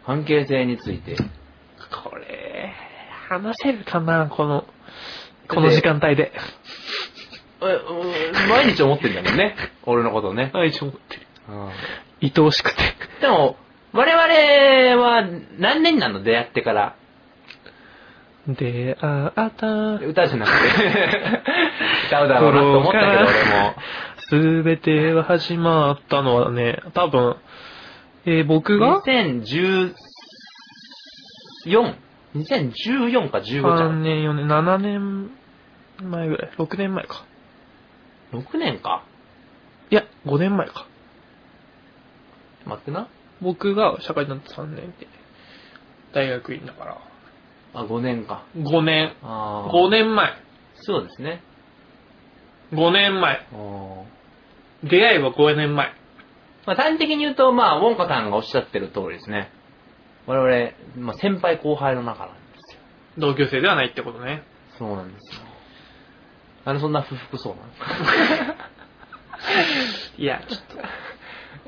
[0.05, 1.17] 関係性について、
[1.91, 2.73] これ、
[3.28, 4.65] 話せるかなこの、
[5.47, 6.32] この時間帯で。
[8.47, 9.56] 毎日思ってんだもんね。
[9.86, 10.52] 俺のことね。
[10.54, 10.97] はい、ちょって。
[11.49, 11.69] うん
[12.21, 12.84] 愛おしくて。
[13.21, 13.56] でも、
[13.93, 15.25] 我々は
[15.58, 16.21] 何年なの？
[16.21, 16.95] 出会ってから。
[18.47, 19.93] 出会った。
[20.06, 21.41] 歌じゃなくて。
[22.08, 23.75] 歌うだろうなと思ったけど、俺も。
[24.17, 27.38] すべては始まったのはね、多分、
[28.25, 29.02] えー僕が？
[31.65, 31.95] 2014、
[32.36, 34.04] 2014か15じゃ3ん。
[34.04, 35.32] 年、4年、7年
[36.02, 36.52] 前ぐらい。
[36.58, 37.26] 6年前か。
[38.32, 39.04] 6年か？
[39.89, 40.86] いや、5年前か。
[42.65, 43.08] 待ってな。
[43.41, 45.08] 僕が社会人になって3年で、
[46.13, 46.98] 大学院だから。
[47.74, 48.43] あ、5年か。
[48.58, 49.15] 5年。
[49.24, 49.74] ああ。
[49.74, 50.34] 5年前。
[50.76, 51.41] そうですね。
[52.74, 53.48] 5年前。
[53.52, 54.04] あー
[54.84, 55.91] 出会いは5年前。
[56.65, 59.52] まあ、端的に言うと、まあ、ウォンカさんがおっしゃってる通りですね。
[60.27, 62.79] 我々、まあ、先輩後輩の中なんですよ。
[63.17, 64.43] 同級生ではないってことね。
[64.77, 65.41] そうなんですよ。
[66.65, 68.55] あれ、そんな不服そうなんですか
[70.17, 70.62] いや、ちょっ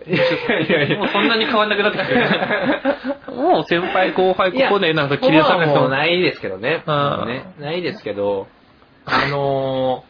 [0.08, 0.24] いや
[0.60, 3.36] いやいと、もうそんなに変わんなくなってきてる。
[3.36, 5.90] もう先輩後輩ここでなんか切り出されもそうう。
[5.90, 6.84] ないですけどね。
[7.26, 8.48] ねないですけど、
[9.06, 10.04] あの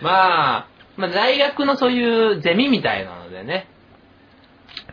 [0.00, 3.68] ー、まあ、まあ、大学のそういうゼミみたいなのでね、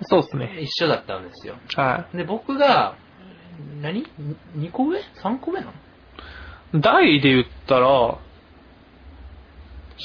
[0.04, 0.60] そうですね。
[0.62, 1.56] 一緒だったんですよ。
[1.76, 2.96] はで、僕が、
[3.82, 4.06] 何
[4.58, 5.72] ?2 個上 ?3 個上なの？
[6.80, 6.82] い。
[6.82, 8.18] 代で言ったら、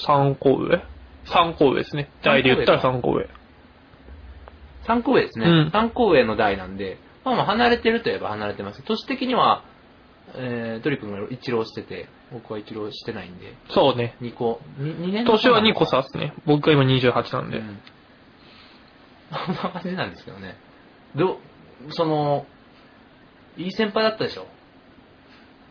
[0.07, 0.83] 3個上
[1.27, 2.11] ?3 個上ですね。
[2.23, 3.29] 代で言ったら3個上。
[4.87, 5.47] 3個上ですね。
[5.47, 8.83] うん3個上の代なんで、まあまあ離れてるといえば離れてます。
[8.83, 9.65] 年的には、
[10.35, 14.17] えー、トリ君が一浪してて、僕は一浪してないんで、そうね。
[14.21, 16.35] 2個、2, 年の年は2個差っすね。
[16.47, 17.59] 僕が今28なんで。
[17.59, 17.79] うん。
[19.33, 20.57] そんな感じなんですけどね。
[21.15, 21.41] ど、
[21.91, 22.47] その、
[23.57, 24.47] いい先輩だったでしょ？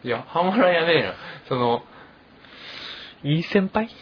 [0.03, 1.13] いや、ハマラやめえよ。
[1.47, 1.83] その、
[3.23, 3.87] いい先輩？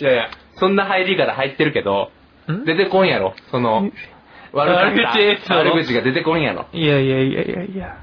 [0.00, 2.10] いやいや、そんな入りから入ってるけど、
[2.50, 2.64] ん？
[2.64, 3.34] 出てこんやろ。
[3.50, 3.90] その、
[4.52, 6.66] 悪口悪口が出てこんやろ。
[6.72, 7.96] いやいやいやいやいや。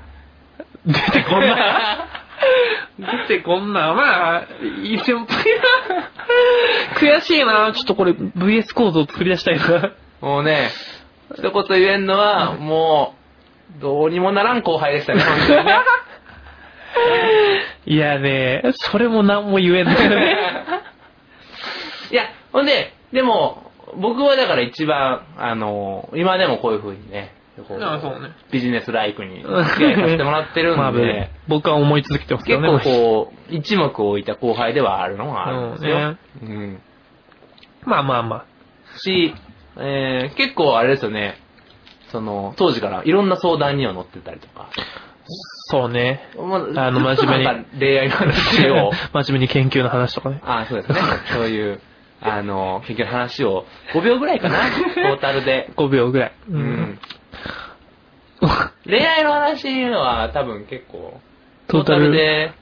[0.85, 2.07] 出てこんな。
[2.99, 3.93] 出てこんな。
[3.93, 4.47] まあ、
[4.83, 5.33] いい先輩だ。
[6.95, 7.71] 悔しいな。
[7.73, 9.93] ちょっとこれ VS 構造を作り出したいな。
[10.21, 10.69] もうね、
[11.35, 13.15] 一言言えんのは、も
[13.77, 15.75] う、どうにもならん後輩でしたね、本当にね。
[17.85, 20.37] いやね、それも何も言えんだよね。
[22.11, 32.83] いや、ほんで、でも、僕はだから一番、あの、今でもこういう風にね、こうあそうねビジネスライクに付き合いさせてもらってるまあんで、僕は思い続けてますけ結どね。
[32.83, 35.95] 構こう、一目置いた後輩ではあるのがあるんですよ。
[35.95, 36.81] うんねうん。
[37.85, 38.99] まあまあまあ。
[38.99, 39.33] し、
[39.77, 41.37] えー、結構あれですよね、
[42.11, 44.69] その、当時からいろんな相談には乗ってたりとか、
[45.69, 46.21] そうね。
[46.37, 50.39] まあの真面目に恋愛の話を、 真面目に研究の話とかね。
[50.45, 50.99] あそうですね。
[51.33, 51.81] そういう、
[52.21, 54.57] あの、結局話を5秒ぐらいかな、
[54.95, 55.69] トータルで。
[55.75, 56.31] 5秒ぐらい。
[56.49, 56.99] ううん。
[58.85, 61.19] 恋愛の話は多分結構、
[61.67, 62.53] トータルで、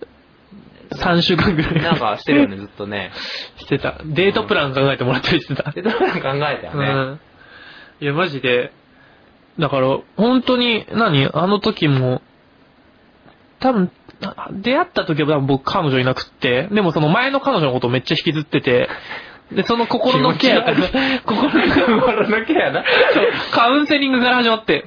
[0.92, 1.82] 3週間ぐらい。
[1.82, 3.12] なんかしてるよね、ずっとね。
[3.58, 3.96] してた。
[4.04, 5.72] デートプラン考えてもらったりしてた。
[5.72, 6.88] で、どうなんか考えたよね。
[6.88, 7.20] うん。
[8.02, 8.72] いや、マジで、
[9.60, 11.30] だから、本当に、何？
[11.34, 12.22] あの時も、
[13.60, 13.92] 多分、
[14.22, 18.90] あ出会った時は多分僕彼女いなくって、でもその前の彼女のことをめっちゃ引きずってて、
[19.52, 20.78] で、その心のケアから、
[21.26, 21.44] 心
[21.98, 22.84] の心のケアな。
[23.14, 24.86] そうカウンセリングから始まって、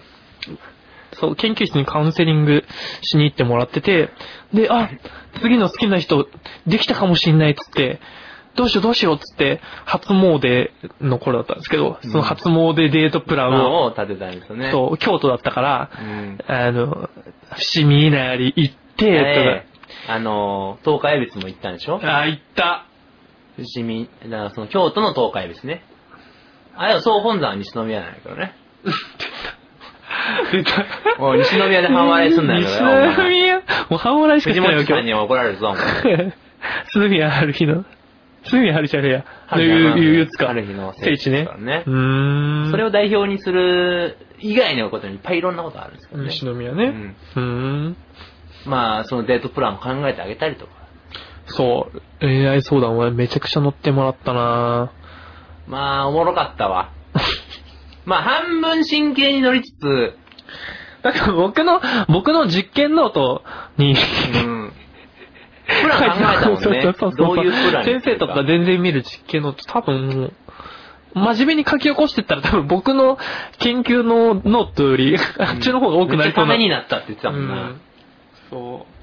[1.12, 2.64] そう、研究室にカウンセリング
[3.03, 4.11] しに行ってもらってて、
[4.53, 4.88] で、あ、
[5.40, 6.29] 次の好きな人
[6.66, 8.01] できたかもしんないっつって、
[8.57, 14.71] どうしようどうしようっつって、初詣の頃だったんですけど、その初詣デートプランを、を立てたんですよね。
[14.73, 16.38] そう、京都だったから、うん。
[16.49, 17.09] あの、
[17.57, 19.68] 伏見稲荷行って、ええ
[20.09, 21.99] あの、東海恵比寿も行ったんでしょ？
[21.99, 22.85] とか、あ、行った。
[23.64, 25.85] 伏見、だからその京都の東海恵比寿ね。
[26.77, 28.55] あれは総本山は西宮なんだけどね。
[30.53, 30.85] 出た。
[31.18, 33.57] おい西宮で半笑いすんなよ、西宮、
[33.90, 35.07] もう半笑いしかしてないよ、藤本さん今日。
[35.07, 36.33] に怒られるぞ、お前。
[36.87, 37.85] 鈴宮春日の、
[38.44, 39.25] 鈴宮春日じゃねえや。
[39.51, 39.62] の
[39.99, 40.49] ゆゆつか。
[40.49, 41.49] 春日の聖地ね。
[41.87, 42.71] うーん。
[42.71, 46.29] それを代表にする以外のことにいっぱいいろんなことあるんですけどね。
[46.29, 46.85] 西宮ね。
[46.85, 47.40] うんうー
[47.90, 47.97] ん。
[48.66, 50.73] まあ、そのデートプランを考えてあげたりとか。
[51.49, 52.03] そう。
[52.21, 54.93] 恋愛相談はめちゃくちゃ乗ってもらったな
[55.67, 56.91] まあ、おもろかったわ。
[58.07, 60.19] まあ、半分真剣に乗りつつ、
[61.03, 63.43] だから僕の、僕の実験ノート
[63.77, 63.95] に、
[64.35, 64.73] うん。
[65.83, 66.83] プラン考えたもんね。
[66.83, 70.33] そうそうそうどういうプランに先生とか全然見る実験ノート多分もう、
[71.15, 73.19] 真面目に書き起こしてったら多分僕の
[73.59, 76.57] 研究のノートより、あっちの方が多くなりそうな。
[76.57, 77.55] めっちゃためになったって言ってたもんな。
[77.55, 77.81] うん
[78.51, 78.98] そう。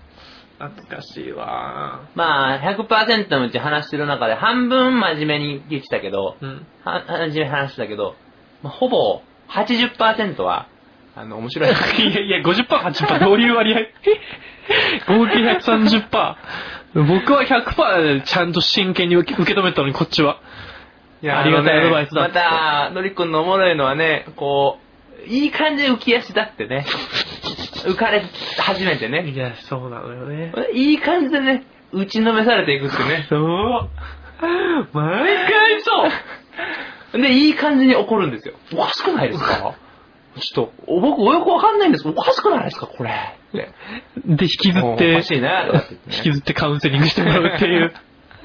[0.59, 6.65] 懐かしいわまあ、100%のうち話してる中で半分真面目に言ってたけど、うん。
[6.83, 8.15] は真面目に話してたけど、
[8.63, 10.67] まあ、ほぼ80%は、
[11.15, 11.69] あの、面白い。
[11.69, 11.73] い
[12.15, 13.79] やいや、50%、80%どういう割合？
[15.13, 16.35] 合計130%。
[16.95, 20.37] 僕は100%ちゃんと真剣に受け受け止めたのに、こっちは。
[21.21, 24.79] いやありがたいアドバイスだまた、のりくんのおもろいのはね、こ
[25.25, 26.85] う、いい感じで浮き足だってね。
[27.85, 28.23] 浮かれ
[28.57, 29.29] 始めてね。
[29.29, 30.51] いや、そうなのよね。
[30.73, 33.25] いい感じでね、打ちのめされていくってね。
[33.29, 33.89] そう。
[34.93, 36.07] 毎回そ
[37.17, 37.21] う。
[37.21, 38.55] で、いい感じに怒るんですよ。
[38.73, 39.75] おかしくないですか？
[40.37, 43.37] ちょっお僕、よくわかんないんですけど、おかしくないですか、これ？
[44.25, 47.93] で、引きずっておか、しいね、とかって言ってね引きずってカウンセリングしてもらうっていう、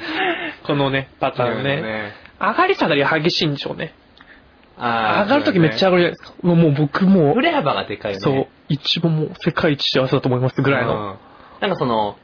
[0.64, 1.82] このね、パターンね。
[1.82, 2.12] ね。
[2.41, 3.93] 上がり下がり激しいんでしょうね。
[4.80, 6.34] 上がるときめっちゃ上がるじゃないですか。
[6.42, 8.22] もうもう僕も振れ幅がでかいよね。
[8.22, 11.12] そう、一番もう世界一幸せだと思いますぐらいの。
[11.12, 12.16] うんなんかその、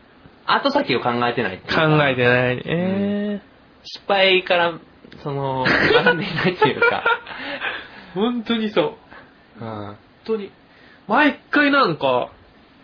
[0.47, 3.43] 後先を考えてないって考えてないね。
[3.85, 4.79] 失敗から、
[5.23, 7.05] その、 学んでいないっていうか。
[8.15, 8.97] 本当にそ
[9.61, 9.65] う。
[9.65, 9.69] うん。
[9.69, 10.51] 本当に。
[11.07, 12.31] 毎回なんか、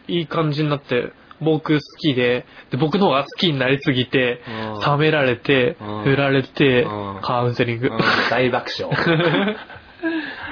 [0.09, 1.13] いい感じになって、
[1.43, 7.89] 僕好きで、で僕の方が好きになりすぎて、うん冷められて、うん振られてうん、カウンセリング。
[7.89, 7.99] うん
[8.31, 8.95] 大爆笑。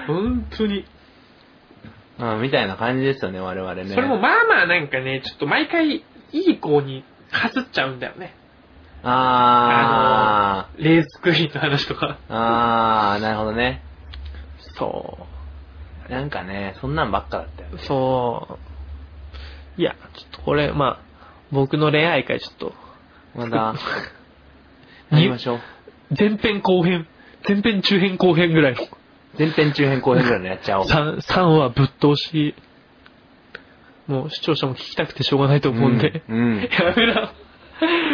[0.07, 0.85] 本当に。
[2.19, 3.85] うん、みたいな感じですよね、我々ね。
[3.87, 8.35] それもまあまあなんかね、ちょっと毎回いい子にかすっちゃうんだよね。
[9.03, 12.19] あレースクイーンの話とか。
[12.29, 13.83] ー、あー、なるほどね。
[14.77, 15.27] そ
[16.11, 17.79] なんかね、そんなんばっかだったよう。。
[17.79, 18.70] そう。
[19.81, 21.01] いや、ちょっとこれ、まあ、
[21.51, 22.75] 僕の恋愛会ちょっと、
[23.35, 23.75] また、
[25.11, 25.61] やりましょう。
[26.11, 27.09] 前編後編、
[27.49, 28.81] 前編中編後編ぐらいの。
[29.39, 30.85] 前編中編後編ぐらいのやっちゃおう。
[30.85, 32.55] 3、3話ぶっ通し、
[34.07, 36.23] もう視聴者も聞きたくてしょうがないと思うんで。
[36.29, 37.31] うんうんやめろ。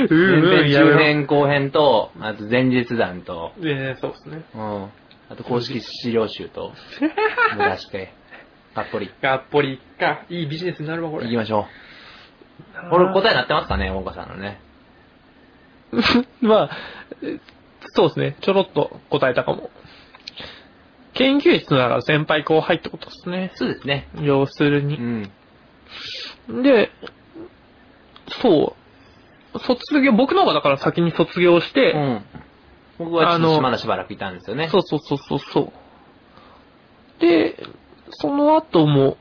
[0.09, 0.73] う前んうん、編。
[0.73, 4.45] 中編後編と、あと前日談と、で、そうですね。
[4.55, 4.89] うん。
[5.31, 6.73] あと公式資料集と、
[7.57, 8.13] も 出して、
[8.77, 9.11] たっぷり。
[9.23, 10.27] がっぽりか。
[10.29, 11.25] いいビジネスになるわ、これ。
[11.25, 11.67] 行きましょ
[12.87, 12.91] う。
[12.91, 14.61] これ答えになってますかね、大岡さんのね。
[16.43, 16.71] まあ、
[17.23, 17.41] え
[17.95, 18.37] そうですね。
[18.43, 19.71] ちょろっと答えたかも。
[21.15, 23.51] 研究室だから先輩後輩ってことですね。
[23.55, 24.09] そうですね。
[24.21, 24.97] 要するうに。
[24.97, 25.33] ん。
[26.63, 26.91] で、
[28.43, 28.77] そ
[29.55, 29.59] う。
[29.61, 32.25] 卒業、僕の方がだから先に卒業して、うん。
[32.99, 34.69] 僕はちょっとあのまだしばらくいたんですよね。
[34.69, 37.21] そうそうそうそうそう。
[37.21, 37.57] で、
[38.11, 39.17] その後も、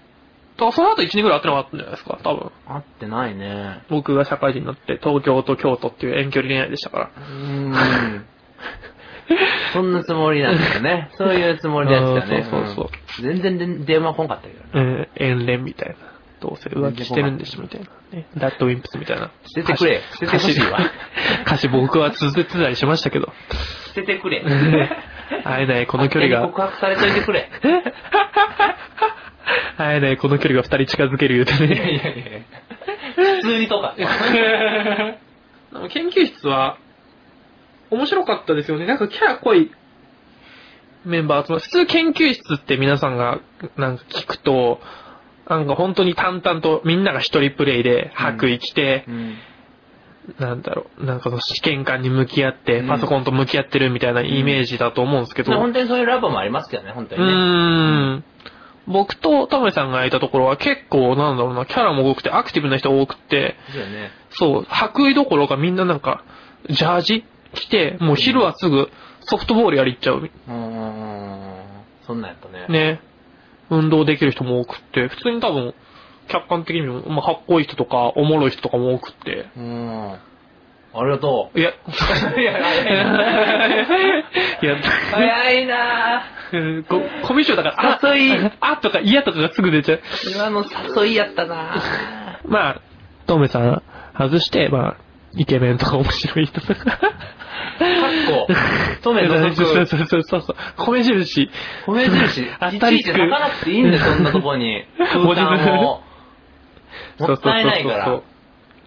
[0.57, 2.51] だその後1年ぐらい会ってなかったんじゃないですか、多分。
[2.65, 3.83] 合ってないね。
[3.89, 7.11] 僕が社会人になって、東京と京都っていう遠距離恋愛でしたから。
[7.17, 7.33] うー
[7.69, 8.25] ん。
[9.73, 11.09] そんなつもりなんですよね。
[11.13, 12.37] そういうつもりでやってたね。
[12.37, 15.09] う んそうそうそううん全然で電話来んかったけどね。
[15.15, 15.95] えー、遠恋みたいな。
[16.41, 17.87] どうせ浮気してるんでしょみたいな。
[18.11, 18.27] ね。
[18.35, 19.31] ラッドウィンプスみたいな。
[19.45, 20.01] 捨ててくれ。
[20.11, 20.79] 捨ててほしいわ。
[21.45, 23.31] 歌詞僕は続けてたりしましたけど。
[23.87, 24.43] 捨ててくれ。
[25.43, 27.49] 会えないこの距離が、告白されといてくれ。
[29.77, 32.01] 会えないこの距離が二人近づける言うていやいね。
[32.03, 33.95] やいや普通にとか。
[35.89, 36.77] 研究室は、
[37.91, 38.85] 面白かったですよね。
[38.85, 39.71] なんかキャラ濃い
[41.05, 41.61] メンバー集まる。
[41.61, 43.39] 普通研究室って皆さんが
[43.77, 44.79] なんか聞くと、
[45.47, 49.37] なんか本当に淡々とみんなが一人プレイで白衣着て、うん。
[50.39, 57.31] なんだろう、なんかその試験官に向き合って、うんパソコンと向き合ってるみたいなイメージだと思うんですけど、本当にそういうラボもありますけどね、本当うにね。
[57.31, 57.35] ー
[58.17, 58.23] ん。
[58.87, 64.11] 僕とタモリさんがいたところは結構なんだろうな、キャラも多くてアクティブな人多くて、そうよね。
[64.29, 66.23] そう、白衣どころかみんななんか、
[66.69, 68.89] ジャージ着て、もう昼はすぐ
[69.21, 70.17] ソフトボールやり行っちゃう。
[70.17, 71.55] うーん。
[72.05, 72.67] そんなんやったね。
[72.69, 72.99] ね。
[73.69, 75.73] 運動できる人も多くって、普通に多分、
[76.27, 79.47] 客観的にも、まあ、かっこいい人とか、おもろい人とかも多くって。
[79.55, 80.19] うーん。
[80.97, 81.59] ありがとう。
[81.59, 82.51] いや、いや、
[84.61, 84.77] いや、
[85.11, 86.23] 早いな
[86.53, 89.99] うんこコミュ障だから、あ、誘いあとか嫌とかがすぐ出ちゃう。
[89.99, 90.31] ぁ。
[90.31, 90.63] 今の
[90.97, 92.47] 誘いやったなぁ。
[92.47, 92.81] まあ、
[93.27, 93.83] トメさん
[94.17, 94.97] 外して、まあ、
[95.33, 96.85] イケメンとか面白い人とか。
[96.85, 96.99] かっ
[98.29, 98.47] こ、
[99.01, 100.55] トメのそう服、そうそうそうそう。
[100.77, 101.49] 米印。
[101.85, 104.85] 米印、あいちいち咲かなくていいんだよ、そんなとこに。
[104.97, 106.04] 空間を。
[107.19, 108.35] もったいないからそうそうそうそう。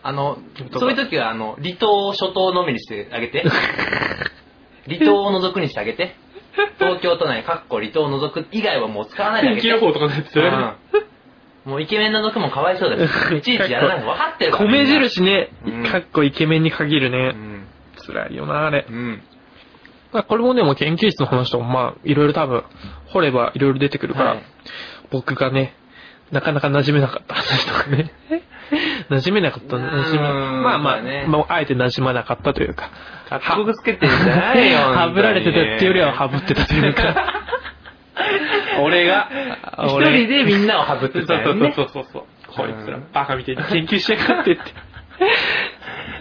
[0.03, 0.39] あの
[0.79, 3.45] そういう時は、あの、離島、諸島のみにしてあげて。
[4.87, 6.15] 離島を除くにしてあげて。
[6.79, 9.69] 東京都内、かっこ離島を除く以外はもう使わないであげて。
[9.69, 10.39] 天気予報とかのやつ。
[10.39, 10.75] うん
[11.65, 14.71] もうイケメンの族もかわいそうだし、 いちいちやらないの分かってるから。
[14.71, 17.29] 米印ねうん、かっこイケメンに限るうね。
[17.29, 17.67] ん。
[18.07, 18.91] 辛いよな、あれう。
[18.91, 19.23] ん。
[20.11, 22.65] まあこれもでも研究室の話とかもまあ、いろいろ多分、
[23.09, 24.43] 掘ればいろいろ出てくるから、はい
[25.11, 25.75] 僕がね、
[26.33, 28.12] なかなか馴染めなかった話とかね。
[29.11, 32.91] 馴染めなかった、馴染め、うんまあまあ、ねまあ、あえて馴染まなかったというか。
[33.31, 34.79] かっこつけてんじゃないよ。
[34.93, 37.14] はぶられてたっていうよりははぶってたというか。
[38.81, 39.29] 俺が、
[39.85, 41.72] 一俺人でみんなをはぶってたよね。
[41.74, 42.22] そうそうそうそう。
[42.49, 44.62] こいつらうん、バカみたいに研究しやがってって。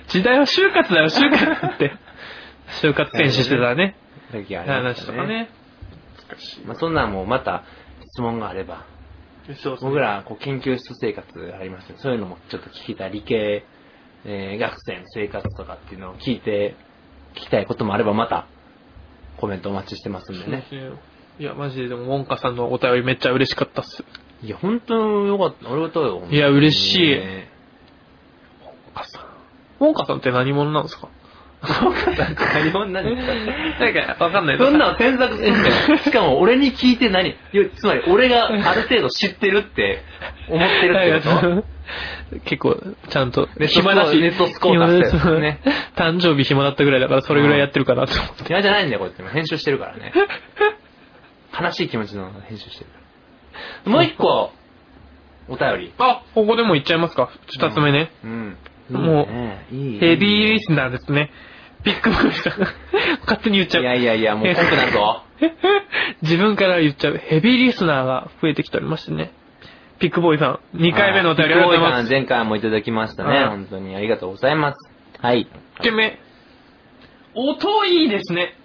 [0.07, 1.93] 時代は就活だよ、就活って。
[2.81, 3.95] 就活選手してたね。
[4.31, 5.27] 時ありました話とか。
[5.27, 5.49] ね。
[6.65, 7.63] まあそんなんもまた
[8.01, 8.85] 質問があれば、
[9.55, 11.27] そう僕らこう研究室生活
[11.59, 13.65] ありますねそういうのもちょっと聞きたい理系、
[14.25, 16.75] えー学生の生活とかっていうのを聞いて、
[17.35, 18.47] 聞きたいこともあればまた
[19.37, 20.65] コメントお待ちしてますんでね。
[21.39, 24.03] いや、マジででも、ウォンカさんのお便りめっちゃ嬉しかったっす。
[24.43, 25.71] いや、本当よかった。
[25.71, 26.23] ありがたいよ。
[26.29, 27.49] いや嬉しいね
[28.63, 29.21] ウォンカさん。
[29.79, 31.07] ウォンカさんって何者なんですか？
[31.61, 33.27] 何者なんです
[33.79, 35.97] かなんか、わかんないそんなの添削すんだよ。
[36.05, 37.35] しかも俺に聞いて何？
[37.75, 40.03] つまり俺がある程度知ってるって
[40.49, 41.63] 思ってるってこと？
[42.45, 42.77] 結構、
[43.09, 45.61] ちゃんと、暇だし、ネットスコーターしてるね
[45.95, 48.43] 誕生日暇だったぐらいだから、それぐらいやってるかなと思って。
[48.43, 49.23] 暇じゃないんだよ、こうやって。
[49.33, 50.11] 編集してるからね。
[51.59, 52.85] 悲しい気持ちの編集して
[53.85, 53.91] る。
[53.91, 54.51] もう一個、
[55.47, 55.93] お便り。
[55.97, 58.11] あ、ここでも言っちゃいますか二つ目ね。
[58.23, 58.31] うん。
[58.31, 58.57] もうい
[58.89, 61.31] いねいいヘビーリスナーですね。
[61.83, 62.59] ビッグボーイさん。
[63.21, 63.83] 勝手に言っちゃう。
[63.83, 65.23] いやいやいや、もう濃くなるぞ。
[66.21, 67.17] 自分から言っちゃう。
[67.17, 69.31] ヘビーリスナーが増えてきておりましてね。
[69.99, 72.05] ピックボーイさん、2回目のお便りありがとうございます。
[72.05, 72.11] す。
[72.11, 73.29] 前回もいただきましたね。
[73.29, 74.91] はい本当にありがとうございます。
[75.19, 75.47] はい。
[75.79, 76.19] 1件目。
[77.33, 78.55] 音いいですね。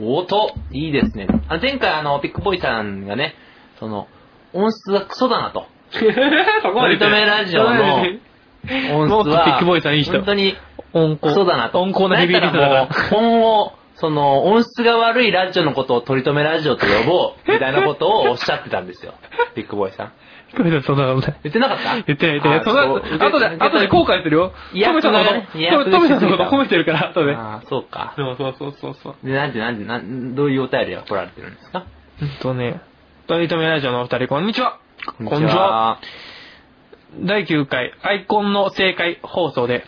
[0.00, 1.26] 音、いいですね。
[1.48, 3.34] あの前回あの、ピックボーイさんがね、
[3.78, 4.08] その、
[4.52, 5.66] 音質がクソだなと。
[5.92, 5.98] そ
[6.68, 8.04] こまで言って取り留めラジオの
[8.94, 10.56] 音質は、ピックボーイさんいい人本当に
[10.92, 11.20] 温厚。
[11.22, 11.80] クソだなと。
[11.82, 19.14] 温厚なヘビーリスナーだかららもう、今後、その、音質が悪いラジオのことを取り留めラジオと呼ぼう、みたいなことをおっしゃってたんですよ。
[19.54, 20.12] ビッグボーイさん。
[20.50, 21.36] ピックボーイさん、そんなことない。
[21.44, 21.92] 言ってなかった？
[21.94, 22.58] 言ってない言ってない。
[22.60, 24.52] あそんな、そう後で、後で後悔するよ。
[24.72, 27.34] いやトメさんのこと、トメさんのこと褒めてるから、後で。
[27.34, 28.12] ああ、そうか。
[28.16, 29.26] そうそうそうそうそう。
[29.26, 31.84] で、なんで、なんで、なんどういうお便りが来られてるんですか？
[32.20, 32.80] うんとね、
[33.26, 34.78] トリートメラジオのお二人、こんにちは。
[35.06, 35.98] ここんにちは。
[37.20, 39.84] 第9回、アイコンの正解放送で、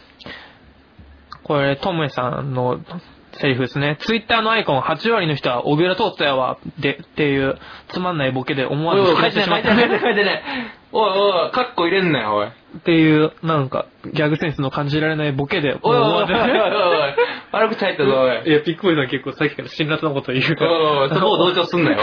[1.43, 2.81] これ、トメさんの
[3.33, 3.97] セリフですね。
[4.01, 7.59] ツイッターのアイコン8割の人は小倉通ったやわ、で、っていう、
[7.89, 10.43] つまんないボケで思わず吹書いてしまった書いてない、書いてない。
[10.93, 12.47] おいおい、カッコ入れんなよ、おい。
[12.47, 17.14] っていう、なんか、ギャグセンスの感じられないボケでおいおいおい、おいおい、おい。
[17.53, 18.49] 悪口入ったぞ、おい。
[18.49, 20.70] いや、ピックボーイさん結構さっきから辛辣なこと言うかおい
[21.03, 21.14] おい、ら。
[21.16, 21.99] そこを同調すんなよ。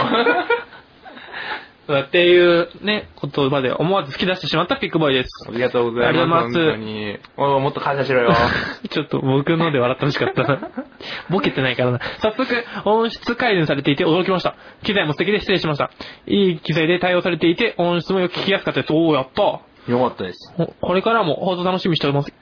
[1.88, 5.29] っていうね、言葉で思わず吹き出してしまったピックボーイです。
[5.47, 6.57] ありがとうございありがとうございます。
[6.57, 7.19] ます本当に。
[7.38, 8.34] おい、もっと感謝しろよ。
[8.89, 10.69] ちょっと僕ので笑ってほしかったな。
[11.29, 11.99] ボケてないからな。
[12.19, 14.55] 早速、音質改善されていて驚きました。
[14.84, 15.89] 機材も素敵で失礼しました。
[16.27, 18.93] いい機材で対応されていて、音質もよく聞きやすかったです。
[18.93, 19.41] おー、やった。
[19.41, 20.53] よかったです。
[20.55, 22.34] ほこれからも放送楽しみにしております。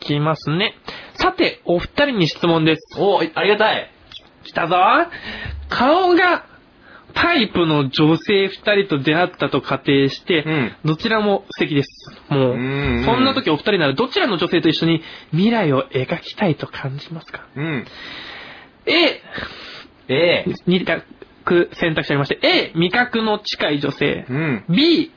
[0.00, 0.74] きますね。
[1.14, 3.00] さて、お二人に質問です。
[3.00, 3.90] おありがたい。
[4.44, 4.76] 来たぞ
[5.70, 6.44] 顔が
[7.14, 11.88] タイプの女性二人と出会ったと仮定して、うんどちらも素敵です。
[12.28, 17.46] もう、うんうんそんな時お二人ならどちらの女性と一緒に未来を描きたいと感じますか？
[17.56, 17.86] うん。
[18.86, 19.22] ?A、
[20.08, 20.54] ええ。
[20.66, 24.26] 二択選択肢ありまして、A、味覚の近い女性。
[24.28, 24.64] うん。
[24.68, 25.10] B、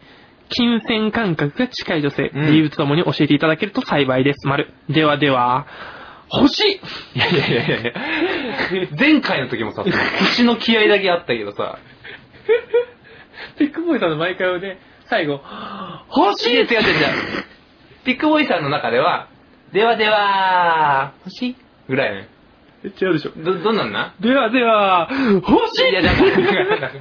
[0.50, 2.32] 金銭感覚が近い女性。
[2.34, 4.48] うん理由とともに教えていただけると幸いです。
[4.48, 4.72] 丸。
[4.90, 5.68] ではでは、
[6.30, 6.80] 星い
[7.16, 7.94] やいやいやいや
[9.00, 9.84] 前回の時もさ、
[10.36, 11.80] その気合だけあったけどさ、
[13.58, 15.42] ピックボーイさんの毎回ね、最後、
[16.10, 16.84] 星違う違う違う。
[18.06, 19.28] ピックボーイさんの中では、
[19.74, 21.56] ではでは、星？
[21.90, 22.30] ぐらいね。
[22.84, 23.32] 違うでしょ。
[23.36, 24.14] ど、どんなんな？
[24.20, 25.10] ではでは、
[25.44, 25.90] 星？
[25.90, 26.92] いや、だから、だから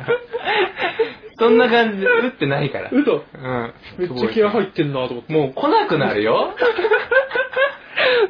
[1.39, 2.91] そんな感じで打ってないから。
[2.91, 3.74] 嘘うん。
[3.99, 5.33] めっちゃ気合入ってんなと思って。
[5.33, 6.55] もう来なくなるよ。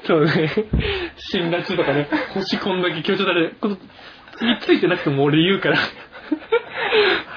[0.04, 0.50] そうね。
[1.16, 3.76] 辛辣とかね、星こんだけ強調されて、この
[4.38, 5.78] 次ついてなくても俺言うから。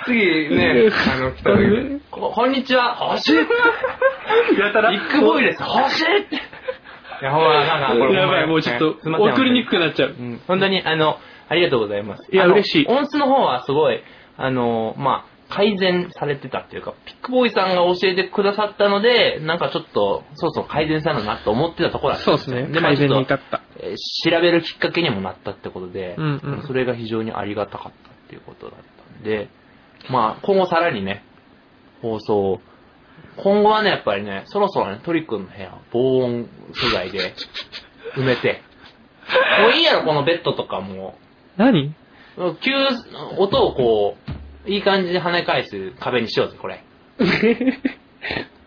[0.05, 3.39] 次ね、あの、来た時、こ こんにちは、星ビ
[4.57, 4.91] やたら。
[4.91, 6.35] ッグボーイです、星って。
[6.35, 6.39] い
[7.21, 10.09] や、ほら、なんか、これ、やばい、もうちょっとすいません送りにくくなっちゃう。
[10.09, 11.17] うん本当に、あの、
[11.49, 12.33] ありがとうございます。
[12.33, 14.01] いやあの嬉しい音質の方はすごい、
[14.37, 22.73] あの、まあ、改善されてたっていうか、ピックボーイさんが教えてくださったので、なんかちょっと、そうそう改善されるなと思ってたところだったんそうですね。
[22.73, 23.61] で、まあ改善に至った。
[23.79, 29.49] えー調べるきっかけにもなったってことで、うんうんそれが非常にありがたかったっていうことだったんで、
[30.09, 31.23] まあ、今後さらにね、
[32.01, 32.61] 放送を
[33.37, 37.33] 今後はね、やっぱりね、そろそろね、トリ君の部屋を防音素材で
[38.15, 38.61] 埋めて、
[39.61, 41.17] もういいやろ、このベッドとかも。
[41.57, 41.93] 何？
[42.61, 42.71] 急、
[43.37, 44.31] 音をこう、
[44.66, 46.84] いい感じで跳ね返す壁にしようぜ、これ。
[47.20, 47.24] こ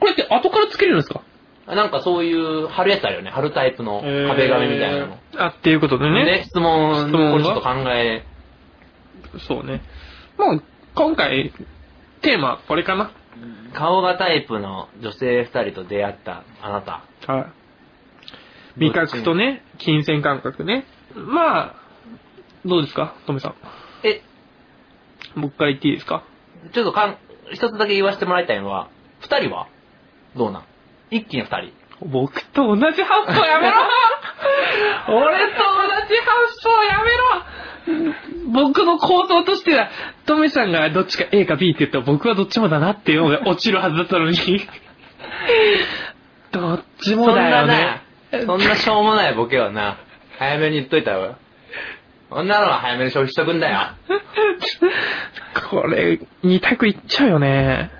[0.07, 1.21] れって後からつけれるんですか？
[1.67, 3.31] なんかそういう貼るやつあるよね。
[3.31, 5.19] 貼るタイプの壁紙みたいなの。
[5.37, 6.25] あ、っていうことでね。
[6.25, 8.25] ね、質問、質問がこれちょっと考え、
[9.39, 9.81] そうね。
[10.39, 10.63] もう、
[10.95, 11.53] 今回、
[12.21, 13.11] テーマ、これかな。
[13.73, 17.03] 顔がタイプの女性二人と出会ったあなた。
[17.33, 17.47] はい。
[18.79, 20.85] 味覚とね、金銭感覚ね。
[21.15, 21.75] まあ、
[22.65, 23.55] どうですかトメさん？
[25.37, 26.23] え、僕から言っていいですか？
[26.73, 27.17] ちょっとかん、
[27.53, 28.89] 一つだけ言わせてもらいたいのは、
[29.21, 29.67] 二人は？
[30.37, 30.65] どうなん？
[31.11, 31.73] 一気に二人。
[32.07, 33.77] 僕と同じ発想やめろ
[35.09, 35.45] 俺と同
[36.09, 37.23] じ発想やめろ
[38.53, 39.89] 僕の構想としては、
[40.27, 44.37] トメさんがどっちか A か B って言ったら僕はどっちもだなっていうのが落ちるはずだったのに。
[46.53, 48.01] どっちもだよね。、
[48.47, 49.97] そんなしょうもないボケはな、
[50.39, 51.37] 早めに言っといたわよ。
[52.35, 53.79] そんなのは早めに消費しとくんだよ。
[55.71, 57.91] これ、二択いっちゃうよね。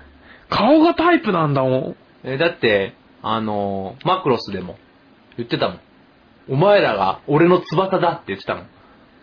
[0.49, 1.95] 顔がタイプなんだもん。
[2.23, 4.77] えだって、あのーマクロスでも
[5.37, 5.79] 言ってたもん。
[6.49, 8.67] お前らが俺の翼だって言ってたもん。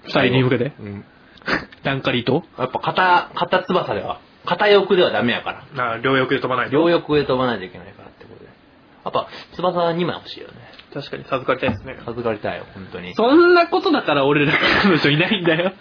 [0.05, 0.73] 二人に向けて？
[0.79, 1.05] うん。
[1.83, 2.45] ダンカリと？
[2.59, 5.93] やっぱ片、片翼では、片翼ではダメやから。
[5.93, 8.47] あ両翼で飛ばない両翼で飛ばないといけないからってことで。
[9.05, 10.55] やっぱ、翼2枚欲しいよね。
[10.93, 11.97] 確かに授かりたいですね。
[12.05, 13.15] 授かりたいよ、本当に。
[13.15, 15.73] そんなことだから俺ら彼女いないんだよ。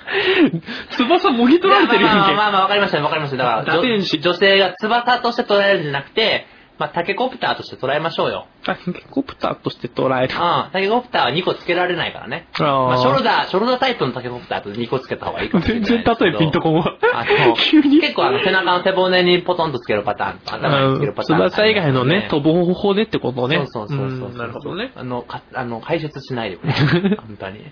[0.91, 3.37] 翼もぎ取られてるいやまあまあやまあまあわかりましたわかりました。
[3.37, 6.45] だから、女女性が翼として捉えるんじゃなくて、
[6.79, 8.47] まあタケコプターとして捉えましょうよ。
[8.63, 10.35] タケコプターとして捉える。
[10.35, 12.47] ああ、タケコプターは2個つけられないからね。
[12.53, 23.65] あーまあショルダー、ショルダータイプのタケコプターと2個つけた方がいいかもしれない全然例えピンとこんわあの、 急に結構あの背中の背骨にポトンとつけるパターンと頭につけるパターン、翼以外のね、飛ぶ方法でってことね。
[23.67, 24.29] そうそうそうそう。
[24.29, 24.91] んなるほどね。
[24.95, 26.73] あの、か、あの、解説しないでくれ。
[27.19, 27.65] 本当に。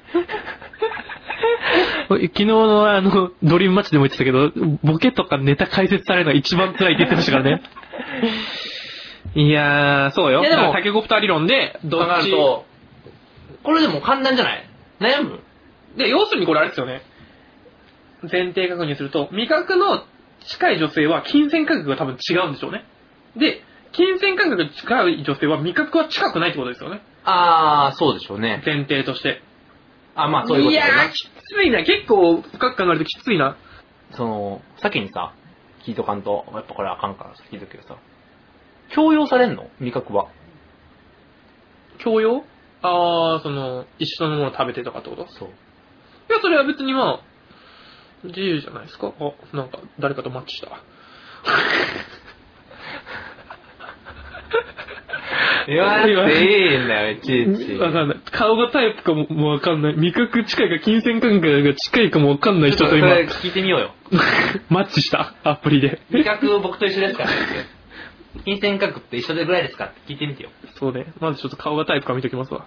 [2.09, 4.51] 昨日のあの、ドリームマッチでも言ってたけど、
[4.83, 7.61] ボケとかネタ解説されるのが一番辛いって言ってましたからね。
[9.35, 10.41] いやー、そうよ。
[10.41, 12.65] いやでもだからタケコプター理論で、ど考っると、
[13.63, 14.69] これでも簡単じゃない？
[14.99, 15.39] 悩む？
[15.97, 17.01] で、要するにこれあれですよね。
[18.23, 20.03] 前提確認すると、味覚の
[20.47, 22.83] 近い女性は金銭感覚が多分違うんでしょうね。
[23.35, 23.61] で、
[23.91, 27.01] 金銭感覚が近い女性は味覚は近くないってことですよね。
[27.23, 28.63] あー、そうでしょうね。
[28.65, 29.41] 前提として。
[30.15, 31.83] あ、まあそういうことだよやー、きついな。
[31.83, 33.55] 結構深く考えるときついな。
[34.13, 35.33] その、先にさ、
[35.85, 37.97] 聞いとかんと、やっぱこれあかんからさ、聞いとくけどさ、
[38.89, 39.69] 強要されんの？
[39.79, 40.27] 味覚は。
[41.99, 42.43] 教養
[42.81, 45.23] あー、その、一緒のもの食べてとかってこと？
[45.23, 45.49] いそう。
[46.29, 47.25] や、それは別にまあ、
[48.23, 49.13] 自由じゃないですか？
[49.19, 50.69] あ、なんか、誰かとマッチした。
[55.67, 57.73] 言わなくていいんだよ、いちいち。
[57.77, 58.17] わかんない。
[58.31, 59.95] 顔がタイプかももわかんない。
[59.97, 63.91] 味覚近いか金銭感覚が近いかもわかんない人と今そ、れ聞いてみようよ。
[64.69, 65.33] マッチした？
[65.43, 65.99] アプリで。
[66.11, 67.29] 味覚僕と一緒ですから、
[68.45, 69.85] 金銭価格って一緒でぐらいですか？
[69.85, 70.49] って聞いてみてよ。
[70.75, 71.13] そうね。
[71.19, 72.65] まずちょっと顔がタイプか見ときますわ。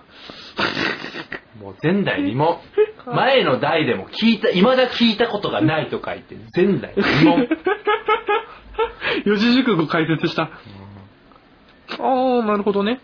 [1.60, 2.58] もう前代未聞。
[3.14, 7.48] 前の代でも聞いた、未だ聞いたことがないと書いて、前代未聞。
[9.26, 10.42] 四字熟語解説した。
[10.42, 13.00] あー、なるほどね。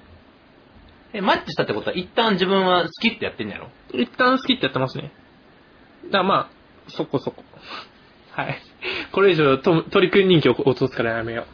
[1.13, 3.69] え、マッチしたってことは一旦自分は好きってやってんやろ？
[3.93, 5.13] 一旦好きってやってますね。
[6.07, 7.43] だからまあ、そこそこ。
[8.33, 8.59] はい。
[9.13, 11.47] これ以上と鳥くん人気を落とすからやめよう。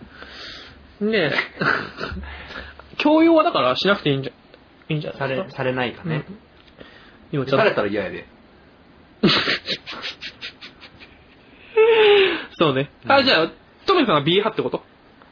[1.11, 1.33] で、
[2.99, 4.33] 教養はだからしなくていいんじゃ、
[4.91, 5.57] いいんじゃされ、ないですか？
[5.59, 6.25] されないかね。
[6.29, 6.39] うん
[7.35, 8.27] 今ちょっとされたら嫌やで。
[12.59, 12.91] そうね。
[13.09, 13.51] あ、じゃあ、
[13.87, 14.83] トメさんは B 派ってこと？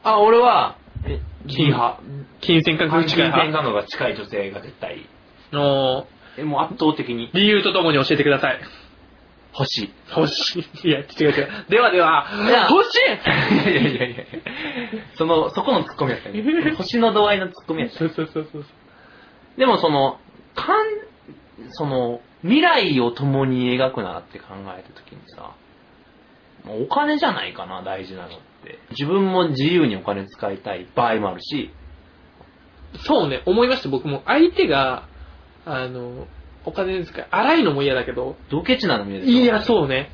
[0.03, 2.01] あ、俺は、え、金 B 派。
[2.41, 3.45] 金銭感覚金近い派？
[3.45, 5.07] 銭感覚が近い女性が絶対。
[5.53, 6.07] の
[6.39, 8.61] え、もう圧倒的に理由とともに教えてください。
[9.53, 9.91] 欲しい。
[10.17, 10.89] 欲しい。
[10.89, 11.49] いや、違う違う。
[11.69, 12.27] ではでは、
[12.71, 14.25] 欲しいいやいやいやいや
[15.17, 16.43] その、そこのツッコミやったね。
[16.77, 17.99] 星の度合いのツッコミやった。
[17.99, 18.65] そうそうそうそう。
[19.57, 20.19] でもその、
[20.55, 20.87] かん、
[21.71, 25.51] その、未来を共に描くならって考えたときにさ、
[26.67, 28.31] お金じゃないかな、大事なのっ
[28.65, 28.79] て。
[28.91, 31.71] 自分も自由にお金使いたい場合もあるし、
[33.05, 34.23] そうね、思いました、僕も。
[34.27, 35.09] 相手が、
[35.65, 36.27] あの、
[36.65, 40.11] お金遣い、荒いのも嫌だけど、ドケチなのも嫌でしょいや、そうね。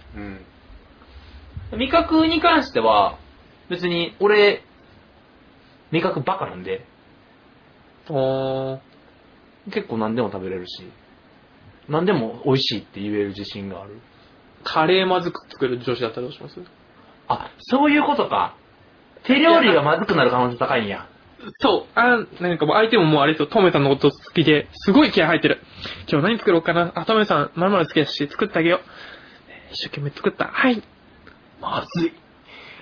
[1.73, 1.79] うん。
[1.79, 3.19] 味覚に関しては、
[3.69, 4.63] 別に、俺、
[5.91, 6.85] 味覚バカなんで、
[8.09, 8.79] おー
[9.73, 10.85] 結構何でも食べれるし、
[11.89, 14.01] 何でも美味しいって言える自信がある。
[14.63, 16.61] カレーまずく作る女子だったらどうします？
[17.27, 18.55] あ、そういうことか。
[19.25, 21.09] 手料理がまずくなる可能性高いんや。
[21.61, 21.99] そう。
[21.99, 25.61] あ、なんかもう相手ももうあれですよ、トメさんのこと好きで、すごい気合入ってる。
[26.11, 26.93] 今日何作ろうかな？
[26.95, 28.81] あ、トメさん、まるまる好きだし、作ってあげよう。
[29.73, 30.47] 一生懸命作った。
[30.47, 30.83] はい。
[31.61, 32.13] まずい。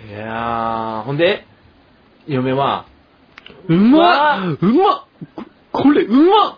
[0.08, 1.46] いやー、ほんで、
[2.26, 2.86] 嫁は、
[3.68, 5.04] うまっうまっ
[5.34, 6.56] ここれ、うまっ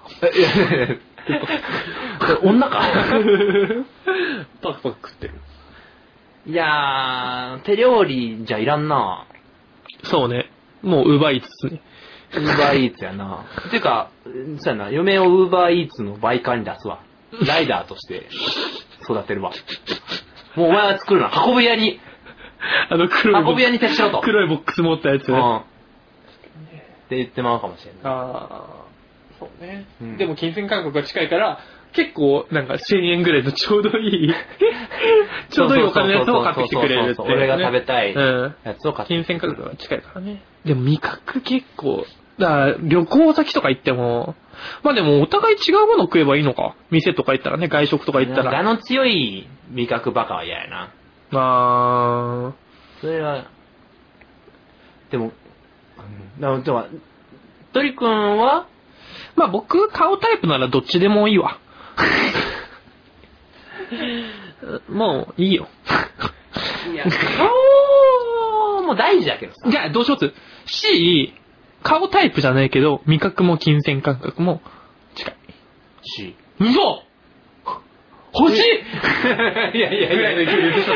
[2.42, 2.82] 女か
[4.62, 5.34] パクパク食ってる。
[6.46, 9.26] いやー、手料理じゃいらんな
[10.04, 10.50] そうね。
[10.82, 11.80] もう、奪いつつね。
[12.34, 13.44] ウーバーイーツやな。
[13.70, 14.10] てか、
[14.58, 17.00] そうやな、嫁をウーバーイーツの売価に出すわ。
[17.46, 18.26] ライダーとして
[19.02, 19.52] 育てるわ。
[20.54, 21.30] もうお前は作るな。
[21.46, 22.00] 運ぶ屋に、
[22.90, 24.20] あの黒い運ぶ屋に徹しろと。
[24.20, 25.28] 黒いボックス持ったやつ。
[25.28, 25.36] うん。
[25.36, 25.64] あ
[27.06, 28.00] って言ってまうかもしれない。
[28.04, 31.60] あー、そうね、うんでも金銭感覚が近いから、
[31.96, 34.34] 結構、なんか1000円ぐらいのちょうどいい、
[35.48, 38.54] ちょうどいいお金のやつを買ってきてくれるってね、俺が食べたいうん。
[38.64, 40.42] やつを買って金銭価格が近いからね。
[40.66, 42.04] でも味覚結構、
[42.38, 44.34] だから旅行先とか行っても、
[44.82, 46.74] まあでもお互い違うもの食えばいいのか。
[46.90, 48.50] 店とか行ったらね、外食とか行ったら。
[48.50, 50.90] 我の強い味覚バカは嫌やな。
[51.30, 52.52] まあ、
[53.00, 53.46] それは、
[55.10, 55.32] でも、
[56.36, 56.86] うん、でも、でも
[57.72, 58.66] 鳥くんは？
[59.34, 61.58] まあ僕、顔タイプならどっちでもいいわ。
[64.88, 65.68] もういいよ。
[66.92, 67.04] いや、
[67.38, 69.70] 顔も大事だけどさ。
[69.70, 70.32] じゃあどうします
[70.66, 71.34] ?C、
[71.82, 74.60] 顔タイプじゃないけど、味覚も金銭感覚も
[75.14, 75.34] 近い。
[76.02, 76.34] し。
[76.58, 77.02] 嘘
[78.38, 78.62] 欲しい
[79.78, 80.92] いやいやいの勢いで言っと。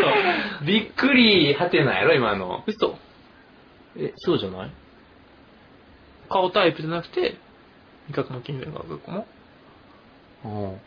[0.66, 2.62] びっくりはてなやろ、今の。
[2.66, 2.98] 嘘
[3.96, 4.70] え、そうじゃない？
[6.28, 7.36] 顔タイプじゃなくて、
[8.08, 9.26] 味覚も金銭感覚も。
[10.44, 10.78] うん。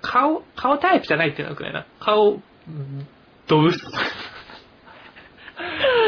[0.00, 1.86] 顔、顔タイプじゃないっていうのはくらいな。
[2.00, 2.36] 顔、う
[2.70, 3.06] ん
[3.48, 3.76] 動物。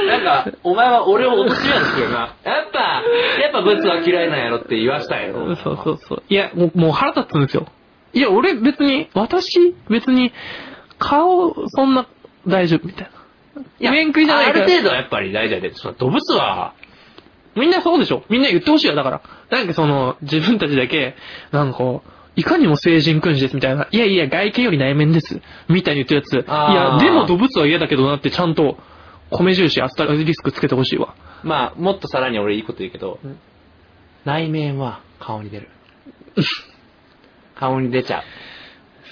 [0.06, 2.34] なんか、お前は俺を落としようとするよな。
[2.44, 3.02] やっぱ、
[3.40, 5.56] やっぱブツは嫌いなんやろって言わしたんやろ。
[5.56, 6.22] そうそうそう。
[6.28, 7.66] いや、もうもう腹立つんですよ。
[8.14, 10.32] いや、俺別に、私、別に、
[10.98, 12.06] 顔、そんな、
[12.46, 13.10] 大丈夫みたい
[13.56, 13.62] な。
[13.80, 16.74] いや、面食いじゃないある程度はやっぱり大事だで、その動物は、
[17.54, 19.20] みんなそうでしょみんな言ってほしいよ、だから。
[19.50, 21.14] なんかその、自分たちだけ、
[21.50, 23.88] なんかこう、いかにも成人君子ですみたいな。
[23.90, 25.40] いやいや、外見より内面です。
[25.68, 26.46] みたいに言ってるやつ。
[26.46, 28.78] いや、でも動物は嫌だけどなってちゃんと、
[29.30, 31.14] 米印、アスタリスクつけてほしいわ。
[31.42, 33.38] まあ、もっとさらに俺いいこと言うけど、うん
[34.24, 35.68] 内面は顔に出る。
[37.58, 38.22] 顔に出ちゃう。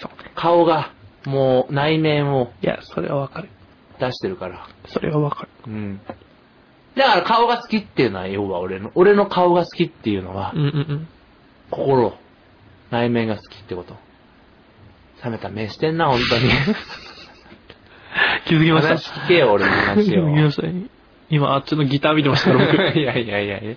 [0.01, 0.31] そうね。
[0.35, 0.93] 顔が、
[1.27, 3.49] もう内面をいや、それはわかる。
[3.99, 4.69] 出してるから。
[4.87, 5.49] それはわかる。
[5.67, 6.01] うん。
[6.97, 11.09] だから顔が好きっていうのは、要は俺の、俺の顔が好きっていうのは、うんうんうん。
[11.71, 12.15] 心、
[12.91, 13.97] 内面が好きってこと。
[15.25, 16.51] 冷めた目してんな、本当に。
[18.47, 18.89] 気づきました。
[18.89, 20.29] 話聞けよ、俺の気話を。
[20.31, 20.69] づきました。
[21.29, 22.77] 今、あっちのギター見てましたから、僕。
[22.99, 23.77] いやいやいやいや。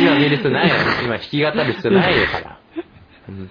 [0.00, 0.74] 今見る必要ないよ。
[1.04, 2.58] 今弾き語る必要ないよから。
[3.28, 3.50] うん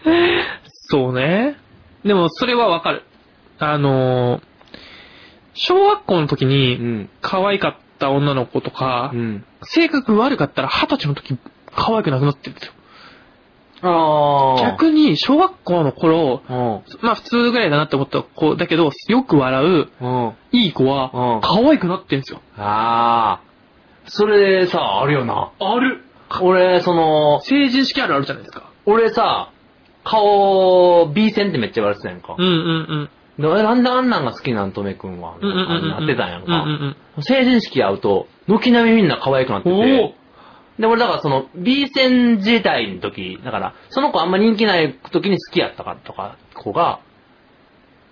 [0.87, 1.57] そうね。
[2.03, 3.03] でも、それはわかる。
[3.59, 4.41] あのー
[5.57, 7.09] 小学校の時うに、ん。
[7.21, 9.45] 可愛かった女の子とか、うん。
[9.63, 11.37] 性格悪かったら二十歳の時、
[11.73, 12.73] 可愛くなくなってるんですよ。
[13.81, 14.61] ああ。
[14.71, 16.81] 逆に、小学校の頃、うん。
[17.01, 20.33] まあ普通ぐらいだなって思った子だけど、よく笑う、うん。
[20.51, 22.41] いい子はうん、可愛くなってんですよ。
[22.57, 23.45] ああ。
[24.07, 25.51] それさ、あるよな。
[25.59, 26.03] ある
[26.41, 28.69] 俺、その、成人式あるあるじゃないですか。
[28.85, 29.49] 俺さ、
[30.03, 32.41] 顔、B 線ってめっちゃ言われてたやんかう。
[32.41, 33.43] んうんうん。
[33.43, 34.71] なんであんなんが好きなん？
[34.71, 35.33] とめくんは。
[35.41, 36.63] なってたんやんうんか。
[36.63, 40.15] うん成人式会うと、軒並みみんな可愛くなってて。
[40.79, 46.99] で、俺だからその B 線時代の時、だから、その子あんま人気ない時に好きやったかとか、子が、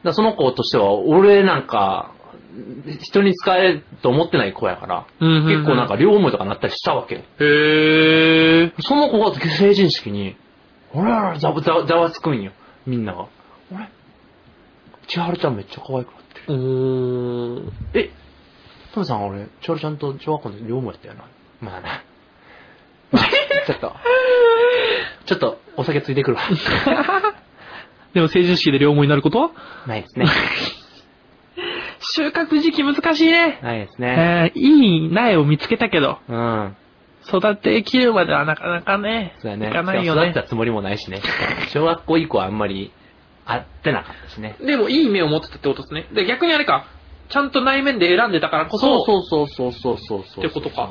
[0.03, 2.11] だその子としては、俺なんか、
[3.01, 7.21] 人に使えると思ってない子やから、うんうんうん結構なんか両思いとかなったりしたわけよ。
[7.39, 8.73] へー。
[8.81, 10.35] その子が成人式に、
[10.93, 12.51] 俺らざわざわざわつくんよ、
[12.85, 13.27] みんなが。
[13.73, 13.89] 俺、
[15.07, 16.53] 千春ちゃんめっちゃ可愛くなってる。
[16.53, 17.73] うーん。
[17.93, 18.11] え、
[18.93, 21.25] トムさん俺、千春ちゃんと小学校の時両思いやったよな。
[21.59, 22.03] まあな。
[23.13, 23.23] まあ、
[23.65, 23.95] ちょっと、
[25.25, 26.43] ちょっとお酒ついてくるわ。
[28.13, 29.39] でも成人式で両思いになること？
[29.39, 29.51] は
[29.87, 30.25] ないですね。
[32.15, 33.59] 収穫時期難しいね。
[33.63, 34.51] ないですね。
[34.53, 36.75] えー、いい苗を見つけたけど、うん。
[37.27, 39.69] 育てきるまではなかなかね、そうだね。
[39.69, 40.41] いかないよね育て。
[40.41, 41.21] たつもりもないしね。
[41.71, 42.91] 小学校以降はあんまり
[43.45, 44.55] 会ってなかったしね。
[44.61, 46.07] でもいい目を持ってたってことですね。
[46.11, 46.85] で、逆にあれか、
[47.29, 50.45] ちゃんと内面で選んでたからこそ、そうそうそうそうそうそう。
[50.45, 50.89] ってことか。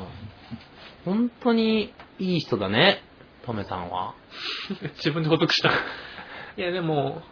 [1.05, 3.01] 本当にいい人だね、
[3.45, 4.13] トメさんは。
[4.97, 5.69] 自分で補足した。
[5.69, 7.23] いや、でも、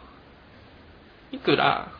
[1.30, 1.92] いくら、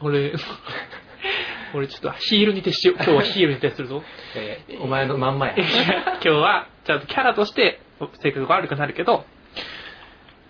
[0.00, 0.32] 俺、
[1.74, 2.96] 俺ちょっとヒールに徹しよう。
[2.96, 4.02] 今日はヒールに徹するぞ。
[4.36, 5.54] えーお前のまんまや。
[5.56, 7.80] 今日は、ちゃんとキャラとして
[8.22, 9.24] 性格が悪くなるけど、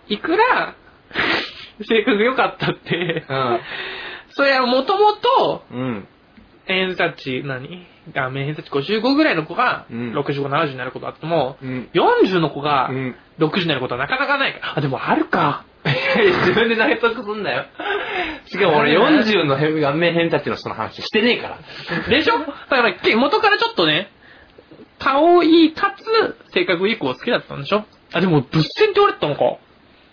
[0.07, 0.75] いくら、
[1.81, 3.23] 性格良かったって、
[4.29, 6.07] それはもともと、うん。
[6.67, 6.75] うん。
[6.75, 11.89] 偏差値何、画面偏差値55ぐらいの子が、うん65、70になることあっても、うん。
[11.93, 13.15] 40の子がうん。
[13.39, 14.77] 60になることはなかなかないから。
[14.77, 15.65] あ、でもあるか。
[15.85, 17.65] 自分で納得すんなよ。
[18.45, 21.59] しかも俺40の顔面偏差値の人の話してねえから。
[22.09, 22.39] でしょ？
[22.39, 24.09] だから、け元からちょっとね、
[24.99, 27.83] 顔いいかつ、性格いい子を好きだったんでしょ？
[28.13, 29.57] あ、でも、物戦って言われてたのか。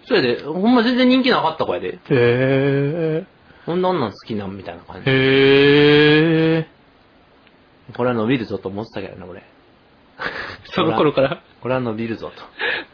[0.06, 1.98] それで、ほんま全然人気なかった子やで。
[2.10, 3.24] へ
[3.66, 5.04] こんな女好きなんみたいな感ー。
[5.04, 5.10] じ。
[5.10, 7.96] へー。
[7.96, 9.42] これは伸びるぞと思ってたけどね、俺。
[10.64, 11.40] その頃から？
[11.62, 12.30] 俺は伸びるぞ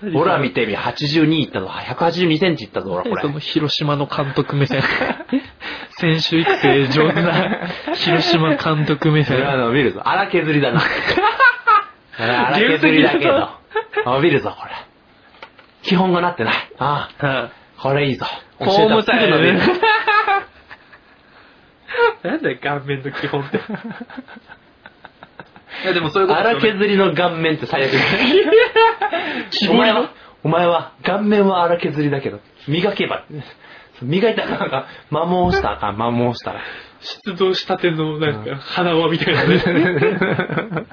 [0.03, 0.09] と。
[0.19, 1.67] 俺は見てみ、82いったぞ。
[1.69, 3.41] 182センチいったぞ、俺はこそのれ。
[3.41, 4.83] 広島の監督目線。
[5.99, 9.61] 選手育成上手な 広島監督目俺は線。
[9.61, 10.03] 伸びるぞ。
[10.05, 10.81] 荒削りだな。
[12.19, 13.51] 荒削りだけど。
[14.05, 14.73] 伸びるぞ、これ。
[15.83, 16.55] 基本がなってない。
[16.79, 18.27] ああ、はこれいいぞ。
[18.59, 19.61] 教えたらすぐ伸びる。
[22.27, 23.59] なんだよ、顔面の基本って。
[25.85, 27.99] いや、でもそういうこと荒削りの顔面って最悪だ。
[29.51, 30.11] 希 お前は、
[30.43, 33.24] お前は、顔面は荒削りだけど、磨けば。
[34.03, 36.61] 磨いたらなんか、摩耗したらあかん、摩耗したら。
[37.01, 39.62] 出動したての、なんか、花輪みたいなね。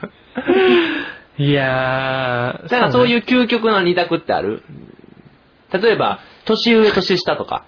[1.38, 4.64] いやー、だからそういうう究極の二択ってある？
[5.74, 7.66] 例えば、年上、年下とか。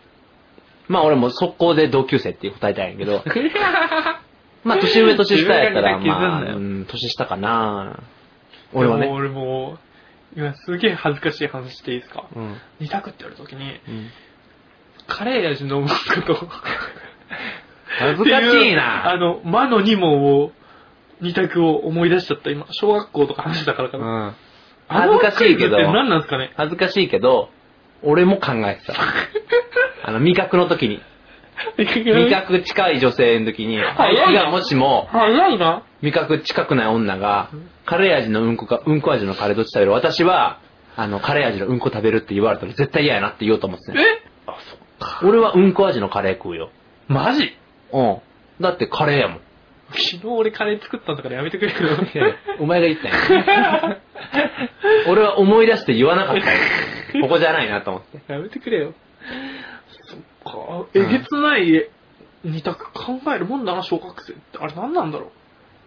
[0.87, 3.23] まあ俺も速攻で同級生って答えたいんやけど、
[4.63, 7.99] まあ年上、年下やったら、まあ、ねうん年下かな
[8.73, 9.07] 俺はね。
[9.07, 9.77] 俺も、
[10.35, 12.25] 今すげえ恥ずかしい話していいですか？
[12.35, 12.55] うん。
[12.79, 14.09] 二択って言われた時に、うん
[15.07, 16.49] カレー味の息子と、
[17.99, 20.51] 恥ずかしいなあの、魔の二問を、
[21.21, 22.65] 二択を思い出しちゃった今。
[22.71, 24.27] 小学校とか話したからかうな。
[24.29, 24.35] ん。
[24.87, 26.53] 恥ずかしいけど何なんですかね？
[26.57, 27.49] 恥ずかしいけど、
[28.05, 28.93] 俺も考えてた。
[30.03, 31.01] あの、味覚の時に。
[31.77, 35.83] 味覚近い女性の時に、あいつがもしも、早いな。
[36.01, 37.49] 味覚近くない女が、
[37.85, 39.91] カレー味のうんこか、うんこ味のカレーどっち食べる？
[39.91, 40.59] 私は、
[40.97, 44.03] あの、カレー味のうんこ食べるって言われたら絶対嫌やなって言おうと思ってたね。
[44.03, 44.27] え？
[44.47, 45.19] あ、そっか。
[45.25, 46.69] 俺はうんこ味のカレー食うよ。
[47.07, 47.55] マジ？
[47.93, 48.17] うん。
[48.61, 49.39] だってカレーやもん。
[49.91, 51.77] 昨日俺カレー作ったんだからやめてくれよ。
[52.59, 53.97] お前が言ったんや。
[55.07, 56.59] 俺は思い出して言わなかったよ。
[57.21, 58.21] ここじゃないなと思って。
[58.31, 58.93] やめてくれよ。
[60.09, 60.19] そっ
[60.83, 60.87] か。
[60.93, 61.89] えげつない
[62.43, 64.57] 二択考えるもんだな、小学生って。
[64.59, 65.31] あれ何なんだろ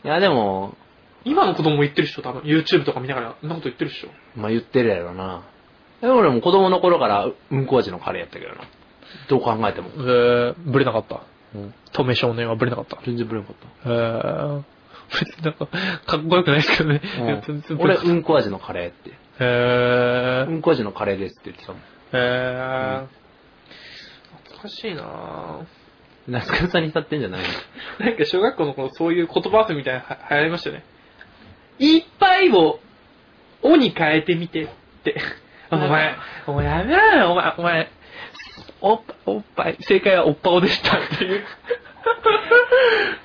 [0.04, 0.06] う。
[0.06, 0.76] いや、でも、
[1.24, 2.42] 今の子供言ってるっしょ、多分。
[2.42, 4.08] YouTube とか見ながら、そんなこと言ってるっしょ。
[4.36, 5.42] まあ言ってるやろな。
[6.00, 8.62] でも俺も子供の頃からうんこ味のカレーやったけどな。
[9.28, 9.88] どう考えても。
[9.96, 11.22] えー、ブレなかった？
[11.54, 11.74] うん。
[11.92, 12.98] 止め少年はブレなかった。
[13.04, 14.62] 全然ブレなかっえー、
[15.20, 17.00] 別になんか、かっこよくないですけどね。
[17.02, 17.46] いやた。
[17.46, 19.12] 全然俺、うんこ味のカレーって。
[19.40, 21.82] えー、うんこ味のカレーですって言ってたもん。
[22.12, 23.06] えー、
[24.44, 25.64] 懐かしいなぁ。
[26.26, 27.40] 懐かしさに浸ってんじゃない
[28.00, 28.06] の？
[28.06, 30.84] なんか小学校の頃そういう言葉遊びみたいな流行りましたよね。
[31.78, 32.80] いっぱいを、
[33.62, 34.68] おに変えてみてっ
[35.04, 35.16] て。
[35.70, 37.90] お前、お前やめろよ、お前、お前、
[38.80, 41.44] おっぱ、おっぱい、正解はおっぱおでしたっていう。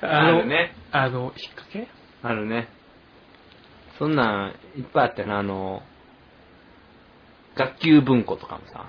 [0.02, 0.74] あるね。
[0.92, 1.88] あの、引っ掛け？
[2.22, 2.68] あるね。
[3.98, 5.82] そんなん、いっぱいあったよな、あの、
[7.54, 8.86] 学級文庫とかもさ、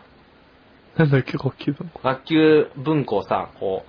[0.97, 1.99] なんだっけ、学級文庫？
[2.03, 3.85] 学級文庫をさ、こ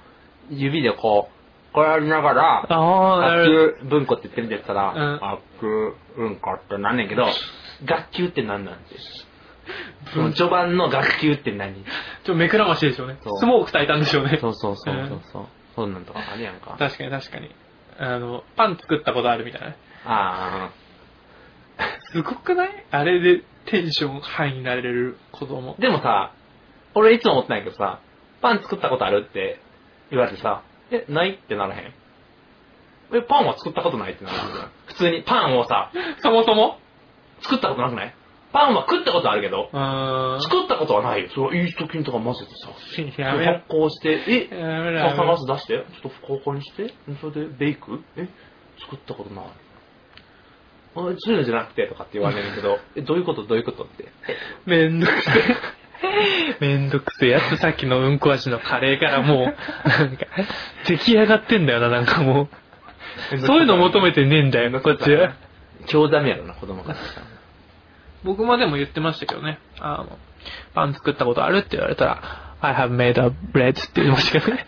[0.51, 7.27] う、指でこう、これやりながら、学級文庫って言ってるんだったら、うん学級文庫ってなんねんけど、
[7.85, 8.95] 学級って何なんて。
[10.15, 11.75] その序盤の学級って何？
[11.75, 11.87] ちょっ
[12.25, 13.39] と目くらましいでしょうねそう。
[13.39, 14.39] スモーク焚いたんでしょうね。
[14.41, 15.47] そうそうそううんそうそう。
[15.75, 16.77] そんなんとかあるやんか。
[16.79, 17.51] 確かに確かに。
[17.99, 19.77] あの、パン作ったことあるみたいなね。
[20.05, 20.71] あ
[22.13, 22.85] すごくない？
[22.91, 25.81] あれでテンションハイになれる子供あ。。
[25.81, 26.33] でもさ、
[26.95, 28.01] 俺いつも思ってないけどさ、
[28.41, 29.61] パン作ったことあるって
[30.11, 31.93] 言われてさ、え、ないってならへん？
[33.15, 34.71] え、パンは作ったことないってなるじゃん。
[34.87, 35.91] 普通にパンをさ、
[36.23, 36.79] そもそも？
[37.41, 38.15] 作ったことなくない？
[38.57, 39.69] パンは食ったことあるけど。
[40.41, 41.29] 作ったことはないよ。
[41.35, 42.69] それイースト菌とか混ぜてさ、
[43.45, 43.65] 発。
[43.69, 44.49] 酵して、え？
[44.49, 48.03] 炭酸ガス出して、ちょっとふかふかにして、それでベイク？
[48.17, 48.27] え、
[48.81, 49.45] 作ったことない。
[49.45, 49.49] あ
[50.95, 53.45] そういうのじゃなくてとかって言われるけど、 え、どういうこと？
[53.45, 54.07] どういうことって？
[54.65, 55.57] めんどくせえ。
[56.61, 60.27] めんどくせえやつさっきのうんこ味のカレーからもう、なんか、
[60.87, 62.49] 出来上がってんだよな、なんかも
[63.33, 63.39] う。
[63.39, 65.35] そういうの求めてねえんだよ、こっちは。
[65.87, 66.99] 興ざめやろな、子供から。
[68.27, 69.61] 僕もでも言ってましたけどね。
[69.79, 70.19] あの、
[70.75, 74.67] パン作ったことあるって言われたら、I have made a bread って言ってましたけどね。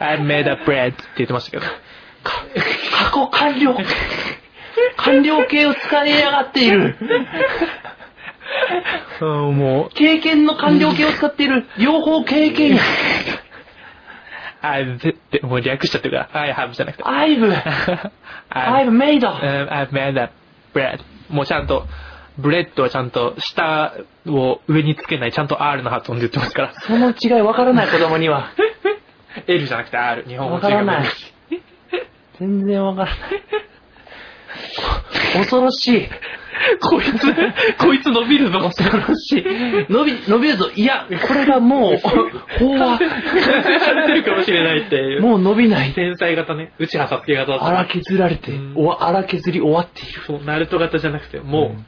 [0.00, 1.62] I made a bread って言ってましたけど。
[2.24, 3.76] 過去完了
[4.96, 6.96] 完了形を使いやがっている
[9.20, 12.82] うんもう、経験の完了形を使っている両方経験や
[14.62, 17.02] I've って、もう略しちゃってるから、I have じゃなくて。
[17.02, 17.42] I've,
[18.50, 20.30] I've, made a um, I've made a
[20.72, 21.00] bread.
[21.32, 21.86] もうちゃんと、
[22.38, 23.92] bread はちゃんと舌
[24.26, 26.74] を上につけない、ちゃんと R の発音で言ってますから。
[26.80, 28.52] その違いわからない子供には。
[29.46, 30.24] L じゃなくて R。
[30.24, 31.08] 日本語わからない。
[32.38, 33.18] 全然わからない。
[35.34, 36.08] 恐ろしい。
[36.80, 37.34] こいつ、
[37.78, 38.60] こいつ伸びるぞ。
[38.60, 39.44] 恐ろしい。
[39.88, 40.70] 伸び、伸びるぞ。
[40.74, 45.20] いや、これがもう、法は、されてるかもしれないっていう。
[45.22, 45.92] もう伸びない。
[45.92, 46.72] 天才型ね。
[46.78, 50.22] うちはサスケ型だった荒削られてうん、おわ荒削り終わっている。
[50.26, 51.86] そう、ナルト型じゃなくて、もう、うん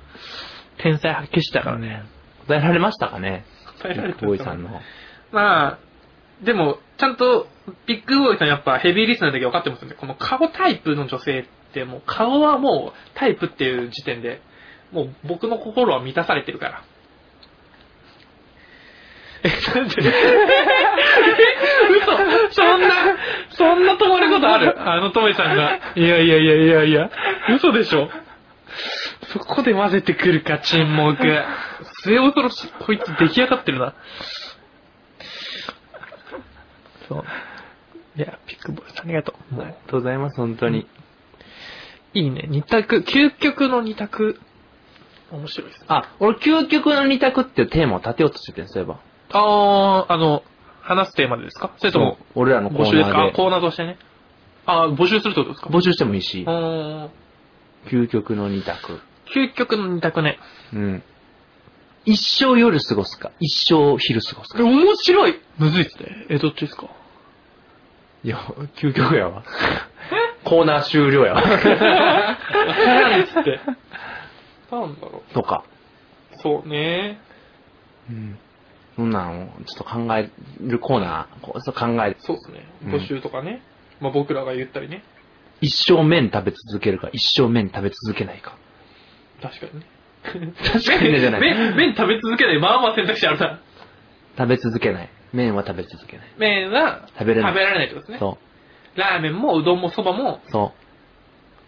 [0.76, 2.02] 天才発揮したからね。
[2.46, 3.44] 答えられましたかね？
[3.80, 4.80] 答えられたボーイさんの。
[5.32, 5.78] まあ、
[6.42, 7.46] でも、ちゃんと、
[7.86, 9.94] ビッグボーイさんやっぱヘビーリスナーだけ分かってますよね。
[9.98, 14.40] この顔タイプの女性って、もう顔はもうタイプっていう時点で、
[14.94, 16.82] もう僕の心は満たされてるから。
[19.42, 19.94] え、なんで？
[21.90, 22.06] 嘘
[22.52, 22.88] そんな、
[23.50, 24.74] そんな止まることある？
[24.80, 25.78] あのトモイさんが。
[25.96, 27.10] いやいやいやいやいや、
[27.54, 28.08] 嘘でしょ？
[29.32, 31.18] そこで混ぜてくるか、沈黙。
[32.04, 32.68] 末恐ろしい。
[32.86, 33.94] こいつ出来上がってるな。
[37.08, 37.24] そう。
[38.16, 40.86] いや、ピックボーイさんありがとうありがとうございます、本当に。
[42.14, 42.44] いいね。
[42.48, 44.40] 二択、究極の二択。
[45.36, 45.86] 面白いですね。
[45.88, 48.98] あ、俺、究極の二択っていうテーマを立てようとしててん、そういえば。
[49.32, 50.42] あー、あの、
[50.80, 51.72] 話すテーマでですか？
[51.78, 53.36] それとも、俺らのコ募集ですかーナーで。
[53.36, 53.98] コーナーとしてね？
[54.66, 55.68] あー、募集するってことですか？
[55.70, 57.10] 募集してもいいしう、ーん。
[57.86, 59.00] 究極の二択。
[59.34, 60.38] 究極の二択ね。
[60.72, 61.02] うん。
[62.04, 64.62] 一生夜過ごすか、一生昼過ごすか？
[64.62, 66.26] 面白いむずいっすね。
[66.28, 66.88] え、どっちですか？
[68.22, 68.38] いや、
[68.76, 69.42] 究極やわ。
[70.44, 71.40] コーナー終了やわ。
[71.40, 71.44] っ
[73.26, 73.60] つって。
[74.70, 75.64] なんだろとか。
[76.32, 76.38] う。
[76.42, 77.18] そうね。
[78.10, 78.38] うん。
[78.96, 82.66] そんなんをちょっと考えるコーナー、こうそう考え、そうですね。
[82.86, 83.62] うん募集とかね。
[84.00, 85.02] まあ僕らが言ったりね。
[85.60, 88.56] 一生麺食べ続けるか、一生麺食べ続けないか。
[89.40, 89.86] 確かにね。
[90.24, 92.60] 確かにねじゃない麺、麺食べ続けない。
[92.60, 93.60] まあまあ選択肢あるな。
[94.36, 95.10] 食べ続けない。
[95.32, 96.26] 麺は食べ続けない。
[96.38, 98.18] 麺は食べれない食べられないってことですね。
[98.18, 98.38] そ
[98.96, 100.50] ラーメンもうどんもそばもう。
[100.50, 100.83] そう。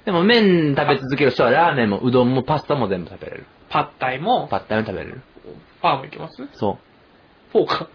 [0.07, 3.47] でも麺食べ続ける人はラーメンもうどんもパスタも全部食べれる。
[3.69, 4.47] パッタイも？
[4.49, 5.21] パッタイも食べれる。
[5.83, 6.37] パーもいけます？
[6.55, 6.79] そ
[7.53, 7.53] う。
[7.53, 7.67] フォー？
[7.67, 7.89] か。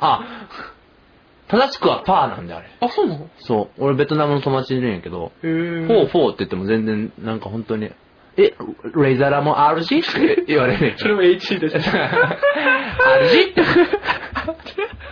[0.00, 0.48] あ、
[1.48, 2.68] 正しくはパーなんだよ、あれ。
[2.80, 3.28] あ、そうなの？
[3.38, 3.84] そう。
[3.84, 7.90] 俺ベトナムの友達いるんやけど、フォーフォーって言っても全然なんか本当に、
[8.36, 8.52] え、
[8.96, 10.00] レイザラも RG?
[10.02, 11.78] って言われるんやそれも HC でしょ。
[11.78, 11.84] RG?
[11.86, 13.62] って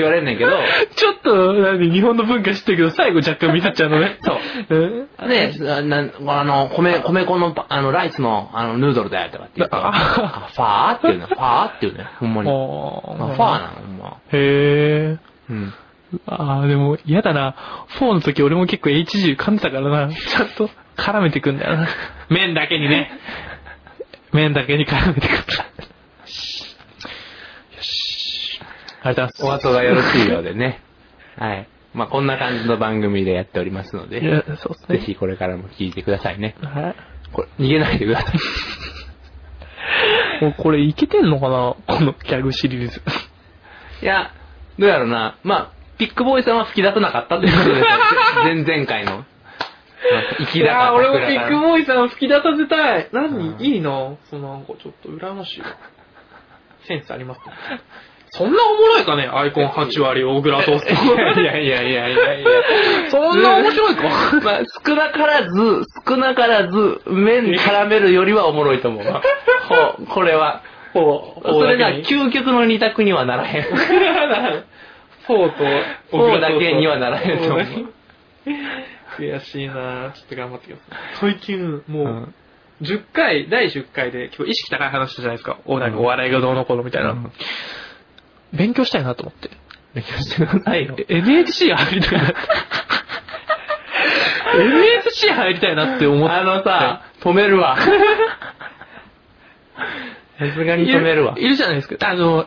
[0.00, 0.50] 言われるんだけど、
[0.96, 4.18] ちょっと、何、日本の文化知ってるけど、最後若干見せちゃうのね。
[4.22, 4.38] そう。
[4.76, 5.28] うん。
[5.28, 9.92] ね、あなあの、米、米粉のパ、あの、ライスの、あの、ヌードルだよとかって言うと、ああ
[10.52, 11.26] ファーって言うね。
[11.26, 12.06] ファーって言うね。
[12.18, 12.50] ほんまに。
[12.50, 14.16] ああファーなの、ほんま。
[14.32, 15.18] へえ。
[15.50, 15.74] うん。
[16.26, 17.54] ああ、でも嫌だな。
[17.98, 20.14] 4の時俺も結構 HG 噛んでたからな。
[20.14, 21.88] ちゃんと絡めてくんだよな。
[22.28, 23.10] 麺だけにね。
[24.32, 25.32] 麺だけに絡めてくんだ。
[25.32, 25.42] よ
[26.26, 26.76] し。
[29.02, 30.80] ありがとうおござい後がよろしいようでね。
[31.36, 31.68] はい。
[31.94, 34.20] まあ、こんな感じの番組でやっておりますので。
[34.20, 36.54] ぜひこれからも聞いてくださいね。
[36.62, 36.94] はい。
[37.32, 38.34] これ、逃げないでください。
[40.44, 41.76] もうこれいけてんのかな？
[41.98, 43.02] このギャグシリーズ。
[44.02, 44.30] いや、
[44.78, 45.36] どうやろうな。
[45.42, 47.86] まあ、ピックボーイさんは吹き出さなかったっていうことですよ。
[48.44, 49.24] 前々回の。
[50.54, 53.08] いや俺もビッグーボーイさんを吹き出させたい。
[53.12, 55.66] 何、うんいいなそのなんかちょっと羨ましいわ。
[56.84, 57.52] センスありますね。
[58.30, 59.28] そんなおもろいかね？
[59.28, 61.40] アイコン8割大倉トースト。
[61.40, 62.50] いやいやいやいやいやいや。
[63.10, 64.02] そんな面白いか
[64.42, 69.22] まあ、少なからず、少なからず、麺絡めるよりはおもろいと思うわ。
[69.68, 70.62] ほう、これは。
[70.92, 73.64] ほう、それな、フ究極の二択にはならへん。
[75.28, 75.64] ォーと
[76.10, 77.60] フォーだけにはならへんと思う。
[79.16, 80.78] 悔しいなちょっと頑張ってきま
[81.14, 81.20] す。
[81.20, 82.34] 最近、もう、うん
[82.82, 85.58] 10回、第10回で結構意識高い話したじゃないですか。
[85.66, 87.10] おなんかお笑いがどうのこうのみたいな。
[87.10, 87.32] うん
[88.52, 89.50] 勉強したいなと思って。
[89.94, 90.96] 勉強してくださいよ。
[90.98, 92.34] え NHC 入りたいな。
[94.54, 96.34] NHC 入りたいなって思って。
[96.34, 97.76] あのさ、止めるわ。
[97.76, 97.84] さ
[100.54, 101.48] すがに止めるわい。
[101.48, 101.96] るじゃないですか。
[102.08, 102.46] あの、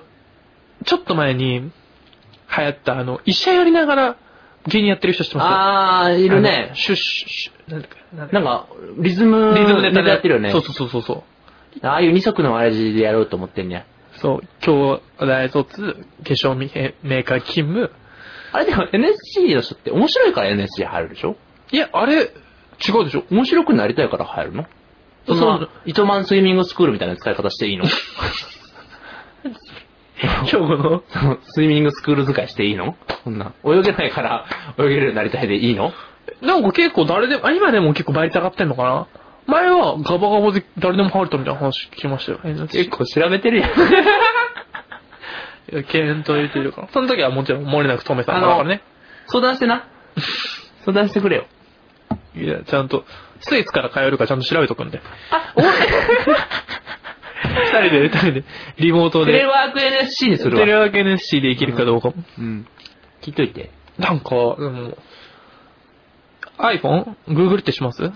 [0.86, 1.72] ちょっと前に流
[2.64, 4.16] 行った、あの、医者やりながら
[4.68, 5.48] 芸人やってる人知ってます？
[5.48, 6.72] あー、いいるね。
[6.74, 10.52] シュッシュッシュ、なんだっけ、なんだっなんか、リズム、けリズムネタでやってるよね。
[10.52, 11.14] そうそうそうそうそ
[11.82, 11.86] う。
[11.88, 13.86] ああいう二足のわらじでやろうと思ってんねや。
[14.24, 15.94] そう、兄弟卒、
[16.24, 17.92] 化粧メーカー勤務。
[18.54, 21.36] あれでも NSC の人って面白いから NSC 入るでしょ？
[21.72, 22.22] いや、あれ、違
[23.02, 23.24] うでしょ。
[23.30, 24.66] 面白くなりたいから入るの？
[25.28, 25.38] そん。
[25.40, 27.84] そうな、糸満スイミングスクールみたいな使い方していいの？
[30.22, 30.84] 今日のそ
[31.20, 31.38] の？
[31.44, 32.96] スイミングスクール使いしていいの？
[33.26, 33.54] そんな。
[33.66, 34.46] 泳げないから
[34.78, 35.92] 泳げるようになりたいでいいの？
[36.42, 39.08] なんか結構誰でも、あ、今でも結構倍率上がってんのかな？
[39.48, 42.40] 前はガバガバで誰でも入れたみたいな話聞きましたよ。
[42.68, 43.72] 結構調べてるやん。
[45.72, 46.88] いや検討入れてるから。
[46.90, 48.82] その時はもちろん漏れなく止めさんだからね。
[49.28, 49.86] 相談してな。
[50.86, 51.46] 相談してくれよ。
[52.36, 53.06] いや、ちゃんと、
[53.40, 55.02] スイスから通えるかちゃんと調べとくんで。
[55.32, 55.72] あ、俺、二
[57.88, 58.44] 人で、二人で、
[58.78, 59.32] リモートで。
[59.34, 60.62] テレワーク NSC にするわ。
[60.62, 62.16] テレワーク NSC できるかどうかも。
[62.40, 62.68] うん。
[63.22, 63.70] 聞いといて。
[64.00, 64.36] なんか、で
[64.70, 64.98] も、
[66.58, 67.14] iPhone?
[67.30, 68.12] Google ってします？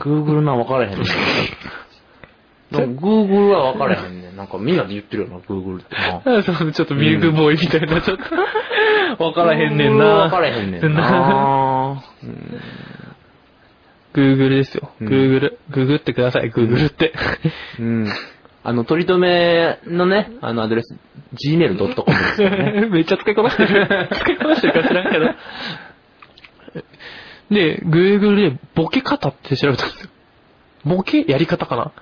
[0.00, 0.98] Google な、分からへんねん。
[2.70, 4.36] なんか Google は分からへんねん。
[4.38, 5.94] なんかみんなで言ってるよな、Google って
[6.64, 6.72] な。
[6.72, 8.18] ちょっとミルクボーイみたいな、ちょっ
[9.18, 10.30] と、わからへんねん Google は分な。
[10.30, 12.02] からへんねんな。
[12.22, 12.60] うん
[14.12, 14.90] Google ですよ。
[15.00, 15.52] うん Google。
[15.70, 17.12] ググってください、Google って。
[17.78, 18.08] うん。
[18.64, 20.96] あの、取り留めのね、あのアドレス、
[21.46, 21.94] gmail.com で
[22.34, 22.88] すよね。
[22.90, 24.08] めっちゃ使いこなしてる。
[24.12, 25.26] 使いこなしてるか知らんけど。
[27.50, 30.10] で、Google でボケ方って調べたんですよ。
[30.84, 31.92] ボケやり方かな？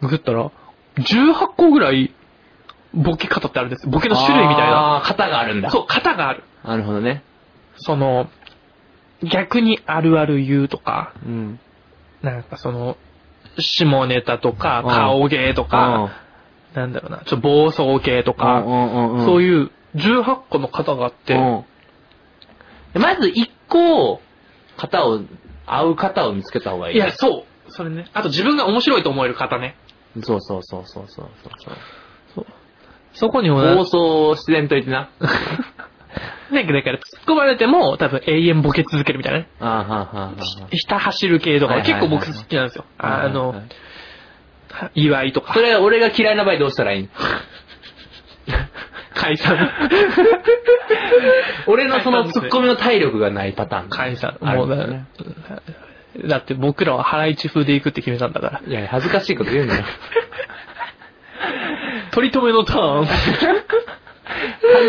[0.00, 0.50] ググったら、
[0.96, 2.14] 18個ぐらい
[2.94, 3.90] ボケ方ってあるんですよ。
[3.90, 4.96] ボケの種類みたいな。
[4.96, 5.70] あー型があるんだ。
[5.70, 6.44] そう、型がある。
[6.64, 7.22] なるほどね。
[7.76, 8.28] その、
[9.22, 11.60] 逆にあるある言うとか、うん。
[12.22, 12.96] なんかその、
[13.58, 16.10] 下ネタとか、うん顔芸とか、
[16.74, 18.62] なんだろうな、ちょっと暴走系とか、
[19.24, 23.02] そういいう18個の型があって、うん。
[23.02, 24.20] まず一個、
[24.76, 25.20] 型を、
[25.66, 26.96] 合う型を見つけた方がいい。
[26.96, 27.72] いや、そう。
[27.72, 28.06] それね。
[28.12, 29.76] あと自分が面白いと思える型ね。
[30.22, 31.74] そうそうそうそうそうそう。
[32.34, 32.46] そう。
[33.14, 35.08] そこにも放送自然と言ってな。
[36.52, 39.48] なんかだから突っ込まれても多分永遠ボケ続けるみたいなね。
[39.60, 42.84] あーはーはーはーはーひた走る系とかはいはいはい結構僕好きなんですよ。
[42.98, 45.60] あはいはいのはい、祝いとかそ。
[45.60, 47.08] れ、俺が嫌いな場合どうしたらいい
[49.14, 49.56] 解散。
[51.66, 53.88] 俺のそのツッコミの体力がないパターン。
[53.88, 54.36] 解散。
[54.40, 55.06] もうだ、ね
[56.28, 58.62] だって僕らはハライチ風で行くって決めたんだから。
[58.66, 59.82] いや、恥ずかしいこと言うのよ。
[62.12, 63.06] 取り留めのターン。
[63.06, 63.20] 恥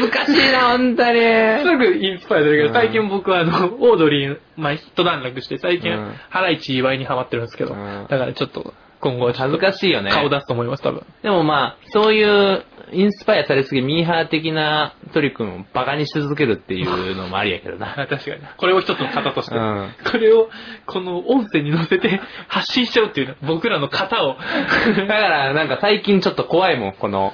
[0.01, 1.19] ずかしいな、本当に。
[1.63, 8.73] すぐインスパイアされるけど、うん最近僕はあの、オードリー、まあ、ヒット段落して、最近うん、ハライチ祝いにハマってるんですけど、うんだからちょっと、
[9.05, 10.09] 今後恥ずかしいよね。
[10.09, 11.05] 顔出すと思います、多分。
[11.21, 17.93] でもまあ、そういう、インスパイアされすぎ、ミーハー的なトリ君をバカにし続けるっていうのもありやけどな。
[18.01, 18.37] あ 確かに。
[18.57, 19.55] これを一つの型として。
[19.55, 20.49] うんこれを、
[20.87, 24.37] この音声に乗せて発信しちゃうっていうね、僕らの型を。
[24.97, 27.33] だから、なんか最近ちょっと怖いもん、この、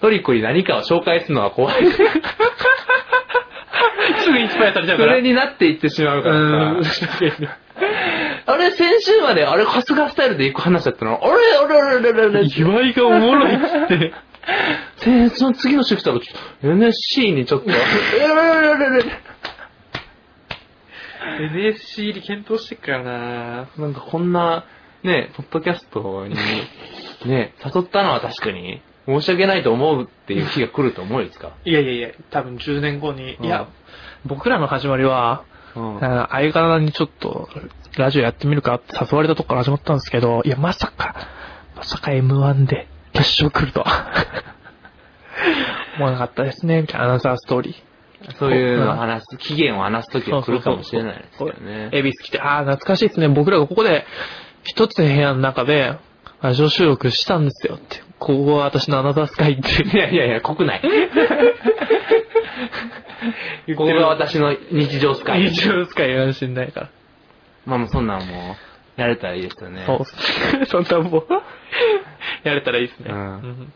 [0.00, 1.86] トリコに何かを紹介するのは怖い。
[4.18, 5.12] すぐインスパイアされちゃうから。
[5.14, 7.06] それになっていってしまうかうん、らさ。
[8.46, 11.20] あれ、先週まで、あれ、春日スタイルで行く話だったの？
[11.22, 14.12] あれ、あれ、あれ、あれ、あれ、祝いがおもろいっつって。
[15.04, 19.04] で、その次の週来たら、ちょっと NSC にちょっと、あれ、あれ、あれ、あれ
[21.46, 23.68] NSC 入り検討してっからな。
[23.76, 24.64] なんかこんな、
[25.02, 26.34] ね、ポッドキャストに、
[27.24, 31.52] ね、誘ったのは確かに、申し訳ないと思うっていう日が来ると思うですか。
[31.64, 33.44] いやいやいや、多分10年後に、うん。
[33.44, 33.68] いや、
[34.26, 36.04] 僕らの始まりは、うん。
[36.04, 37.48] あ相方にちょっと、
[37.96, 41.14] ラジオやってみるかって誘われたとこから始まったんですけど、いや、まさか、
[41.76, 44.10] まさか M1 で決勝来るとは。
[45.96, 47.74] 思わなかったですね、みたいなアナウンサーストーリー。
[48.38, 51.88] そういうのを話す、期限を話す時が来るかもしれないですよね。
[51.92, 53.28] 恵比寿来て、ああ、懐かしいですね。
[53.28, 54.04] 僕らがここで、
[54.62, 55.94] 一つの部屋の中で、
[56.42, 58.02] ラジオ収録したんですよって。
[58.18, 59.82] ここは私のアナザースカイって。
[59.82, 60.82] いやいやいや、国内。
[63.76, 65.50] ここが私の日常スカイ。
[65.50, 66.88] 日常スカイかもしんないから。
[67.66, 68.56] まあもうそんなんも
[68.98, 69.84] う、やれたらいいですよね。
[69.86, 70.66] そうっすね。
[70.70, 71.24] そんなもん、
[72.44, 73.10] やれたらいいですね。
[73.10, 73.72] うんうん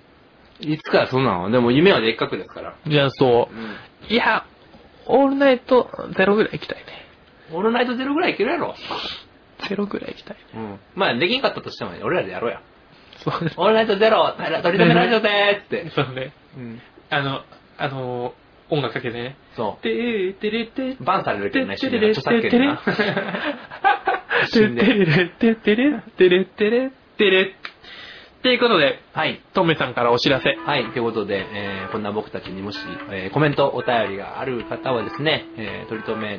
[0.61, 2.74] いつかそんなのでも夢はでっかくですから。
[2.87, 4.12] じゃあそう。
[4.12, 4.45] いや、
[5.07, 6.85] オールナイトゼロぐらい行きたいね。
[7.53, 8.74] オールナイトゼロぐらいいけるやろ。
[9.68, 10.43] ゼロぐらい行きたいね。
[10.55, 10.80] うん。
[10.95, 12.61] まあできんかったとしてもね、俺らでやろうや。
[13.18, 15.91] そうオールナイトゼロ、取り留めラジオでーすって。
[15.91, 16.32] そうね。
[16.57, 16.80] うん。
[17.11, 17.43] あの、
[17.78, 18.35] あの、
[18.70, 19.36] 音楽かけてね。
[19.56, 20.96] そてーてれてう。
[21.00, 22.76] バンされるけどね、てれれ著作権でな。
[22.76, 22.92] て
[24.46, 24.82] 死んで。
[24.84, 27.46] てれててれてれてれ てれっ
[28.42, 29.41] ていうことで、はい。
[29.54, 30.54] トメさんからお知らせ。
[30.54, 32.78] はい、ということで、えーこんな僕たちにもし、
[33.11, 36.38] えーコメント、お便りがある方はですね、えー、とりとめ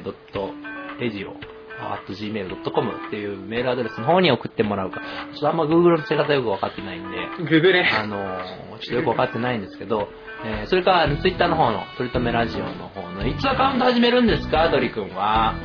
[1.80, 5.02] .radio.gmail.com っていうメールアドレスの方に送ってもらうか。
[5.34, 7.18] ちょっとあんま Google の使い方よくわかってないんで、
[7.50, 7.86] ググれ。
[7.86, 10.10] あのーちょっとよくわかってないんですけど、
[10.46, 15.52] えーそれから、Twitter の方の、とりとめラジオの方の、いつアカウント始めるんですか、ドリ君は。
[15.52, 15.56] あ、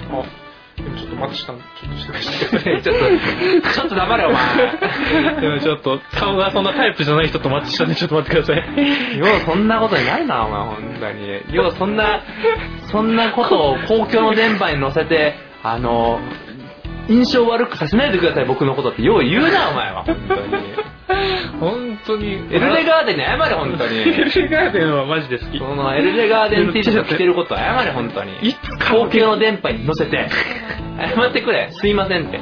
[0.83, 2.83] でもちょっと待ってしたんちょっとしてください。
[2.83, 2.97] ちょっ
[3.63, 5.37] と、ちょっと黙れお前。
[5.41, 9.19] でもちょっと、顔がそんなタイプじゃない人とマッチしたんで、ちょっと待ってください。
[9.19, 11.55] ようそんなことにないな、お前、本当に。
[11.55, 12.21] ようそんな、
[12.85, 16.21] そんなことを公共の電波に乗せて、あの、
[17.09, 19.03] 印象悪くさせないでください、僕のことって。
[19.03, 20.91] よう言うな、お前は、本当に。
[21.61, 22.33] 本当に。
[22.33, 24.05] エルレガーデンに謝れ、本当エに。
[24.15, 25.59] ルレガーデンはマジで好き。
[25.59, 28.33] そのエルレガーデン T シャツ着てること謝れ、本当に。
[28.43, 30.29] いつか公共の電波に乗せて。
[30.99, 31.69] 謝ってくれ。
[31.73, 32.37] すいませんって。
[32.37, 32.41] い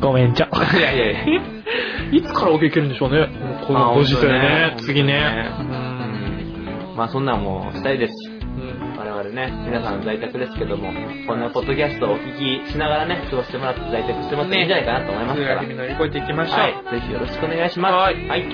[0.00, 0.48] ごめんちゃ。
[0.80, 1.40] やいやいや。
[2.12, 3.28] いつカラオケ行けるんでしょうね。
[3.66, 4.74] このご時世ね。
[4.78, 5.48] 次ね。
[5.60, 5.92] うん
[6.96, 8.12] まあそんなんもうしたいです。
[8.30, 8.91] うん
[9.22, 10.92] 我々ね、皆さん在宅ですけども、
[11.28, 15.60] こんなポッドキャストをお聞きしながらね、過ごしてもらって在宅してもらっていいんじゃないかなと思いますから。
[15.60, 16.58] 日々乗り越えていきましょう。
[16.58, 16.72] はい。
[16.72, 17.92] ぜひよろしくお願いします。
[17.92, 18.44] はいはい。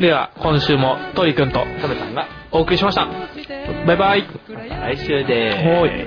[0.00, 3.06] では、今週もトリくんとサメさんが、お送りしました。
[3.86, 4.26] バイバイ。
[4.48, 5.68] 来週でーす。
[5.68, 6.06] はー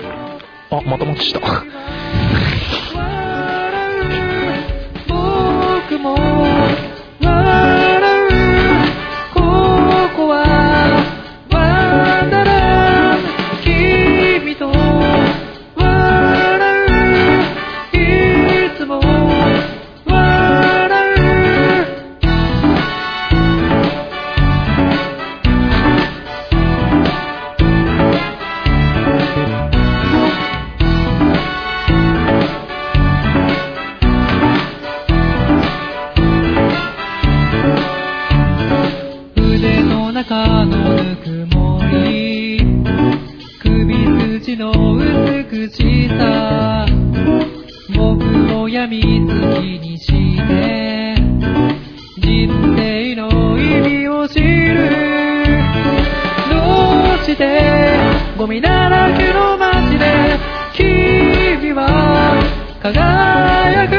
[0.72, 1.40] あ、また待ちした。
[5.08, 6.14] 僕も
[40.20, 41.46] 中のぬく。
[41.56, 42.60] もり
[43.62, 46.84] 首筋の美しさ
[47.96, 49.32] 僕を病みつ
[49.62, 51.14] きにして
[52.18, 54.90] 人生の意味を知る
[56.50, 56.56] ど
[57.14, 57.96] うして
[58.36, 60.38] ゴミだらけの街で
[60.74, 62.44] 君は
[62.82, 63.96] 輝く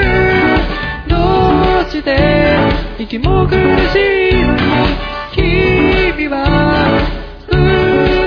[1.09, 2.51] どうして。
[2.99, 6.43] 息も苦しいのに君は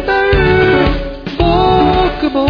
[0.01, 0.24] 歌う
[2.19, 2.47] 僕も